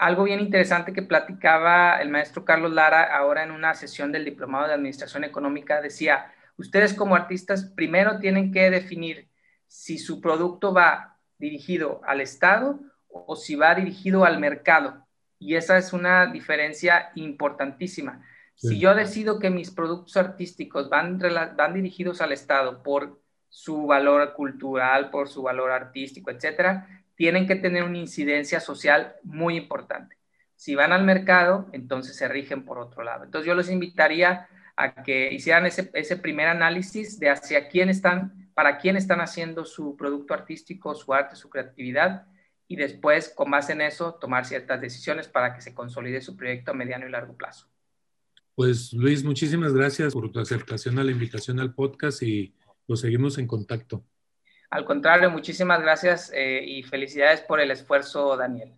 algo 0.00 0.24
bien 0.24 0.40
interesante 0.40 0.94
que 0.94 1.02
platicaba 1.02 2.00
el 2.00 2.08
maestro 2.08 2.42
Carlos 2.42 2.72
Lara 2.72 3.14
ahora 3.14 3.44
en 3.44 3.50
una 3.50 3.74
sesión 3.74 4.10
del 4.10 4.24
Diplomado 4.24 4.66
de 4.66 4.72
Administración 4.72 5.24
Económica. 5.24 5.82
Decía, 5.82 6.32
ustedes 6.56 6.94
como 6.94 7.14
artistas 7.14 7.66
primero 7.76 8.18
tienen 8.18 8.50
que 8.50 8.70
definir 8.70 9.28
si 9.66 9.98
su 9.98 10.22
producto 10.22 10.72
va 10.72 11.18
dirigido 11.36 12.00
al 12.06 12.22
Estado 12.22 12.80
o 13.08 13.36
si 13.36 13.56
va 13.56 13.74
dirigido 13.74 14.24
al 14.24 14.40
mercado. 14.40 15.06
Y 15.38 15.56
esa 15.56 15.76
es 15.76 15.92
una 15.92 16.28
diferencia 16.28 17.10
importantísima. 17.14 18.24
Si 18.54 18.78
yo 18.78 18.94
decido 18.94 19.38
que 19.38 19.50
mis 19.50 19.70
productos 19.70 20.16
artísticos 20.16 20.88
van, 20.88 21.18
van 21.18 21.74
dirigidos 21.74 22.22
al 22.22 22.32
Estado 22.32 22.82
por 22.82 23.20
su 23.50 23.86
valor 23.86 24.32
cultural, 24.32 25.10
por 25.10 25.28
su 25.28 25.42
valor 25.42 25.70
artístico, 25.72 26.30
etcétera, 26.30 26.99
tienen 27.20 27.46
que 27.46 27.54
tener 27.54 27.84
una 27.84 27.98
incidencia 27.98 28.60
social 28.60 29.14
muy 29.24 29.54
importante. 29.54 30.16
Si 30.54 30.74
van 30.74 30.90
al 30.90 31.04
mercado, 31.04 31.68
entonces 31.72 32.16
se 32.16 32.26
rigen 32.28 32.64
por 32.64 32.78
otro 32.78 33.02
lado. 33.02 33.24
Entonces 33.24 33.46
yo 33.46 33.54
los 33.54 33.68
invitaría 33.68 34.48
a 34.74 35.02
que 35.02 35.30
hicieran 35.30 35.66
ese, 35.66 35.90
ese 35.92 36.16
primer 36.16 36.46
análisis 36.46 37.20
de 37.20 37.28
hacia 37.28 37.68
quién 37.68 37.90
están, 37.90 38.50
para 38.54 38.78
quién 38.78 38.96
están 38.96 39.20
haciendo 39.20 39.66
su 39.66 39.98
producto 39.98 40.32
artístico, 40.32 40.94
su 40.94 41.12
arte, 41.12 41.36
su 41.36 41.50
creatividad, 41.50 42.26
y 42.66 42.76
después, 42.76 43.28
con 43.36 43.50
base 43.50 43.74
en 43.74 43.82
eso, 43.82 44.14
tomar 44.14 44.46
ciertas 44.46 44.80
decisiones 44.80 45.28
para 45.28 45.54
que 45.54 45.60
se 45.60 45.74
consolide 45.74 46.22
su 46.22 46.38
proyecto 46.38 46.70
a 46.70 46.74
mediano 46.74 47.06
y 47.06 47.10
largo 47.10 47.36
plazo. 47.36 47.66
Pues 48.54 48.94
Luis, 48.94 49.22
muchísimas 49.22 49.74
gracias 49.74 50.14
por 50.14 50.32
tu 50.32 50.40
aceptación 50.40 50.98
a 50.98 51.04
la 51.04 51.10
invitación 51.10 51.60
al 51.60 51.74
podcast 51.74 52.22
y 52.22 52.54
pues 52.86 53.00
seguimos 53.00 53.36
en 53.36 53.46
contacto. 53.46 54.06
Al 54.70 54.84
contrario, 54.84 55.30
muchísimas 55.30 55.80
gracias 55.80 56.32
eh, 56.32 56.64
y 56.64 56.82
felicidades 56.84 57.40
por 57.40 57.60
el 57.60 57.72
esfuerzo, 57.72 58.36
Daniel. 58.36 58.72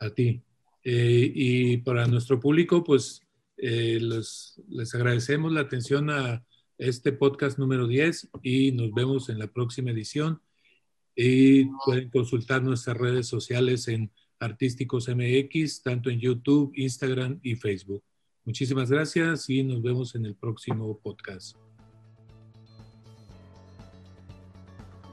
A 0.00 0.10
ti. 0.10 0.42
Eh, 0.82 1.32
y 1.34 1.76
para 1.78 2.06
nuestro 2.06 2.40
público, 2.40 2.82
pues 2.82 3.22
eh, 3.56 3.98
les 4.00 4.94
agradecemos 4.94 5.52
la 5.52 5.60
atención 5.60 6.10
a 6.10 6.44
este 6.76 7.12
podcast 7.12 7.58
número 7.58 7.86
10 7.86 8.30
y 8.42 8.72
nos 8.72 8.92
vemos 8.92 9.28
en 9.28 9.38
la 9.38 9.46
próxima 9.48 9.90
edición. 9.90 10.40
Y 11.14 11.64
pueden 11.84 12.10
consultar 12.10 12.62
nuestras 12.62 12.96
redes 12.96 13.26
sociales 13.26 13.88
en 13.88 14.12
Artísticos 14.40 15.08
MX, 15.08 15.82
tanto 15.82 16.10
en 16.10 16.20
YouTube, 16.20 16.72
Instagram 16.76 17.40
y 17.42 17.56
Facebook. 17.56 18.04
Muchísimas 18.44 18.90
gracias 18.90 19.50
y 19.50 19.64
nos 19.64 19.82
vemos 19.82 20.14
en 20.14 20.26
el 20.26 20.36
próximo 20.36 20.98
podcast. 21.00 21.67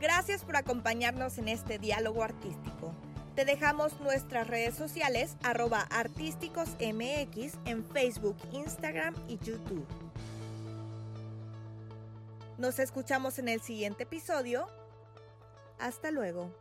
Gracias 0.06 0.44
por 0.44 0.56
acompañarnos 0.56 1.40
en 1.40 1.48
este 1.48 1.80
diálogo 1.80 2.22
artístico. 2.22 2.94
Te 3.34 3.44
dejamos 3.44 4.00
nuestras 4.02 4.46
redes 4.46 4.76
sociales 4.76 5.36
arroba 5.42 5.82
artísticosmx 5.90 6.78
en 7.66 7.84
Facebook, 7.84 8.38
Instagram 8.52 9.16
y 9.28 9.40
YouTube. 9.40 9.88
Nos 12.60 12.78
escuchamos 12.78 13.40
en 13.40 13.50
el 13.50 13.62
siguiente 13.62 14.04
episodio. 14.04 14.68
Hasta 15.80 16.12
luego. 16.12 16.54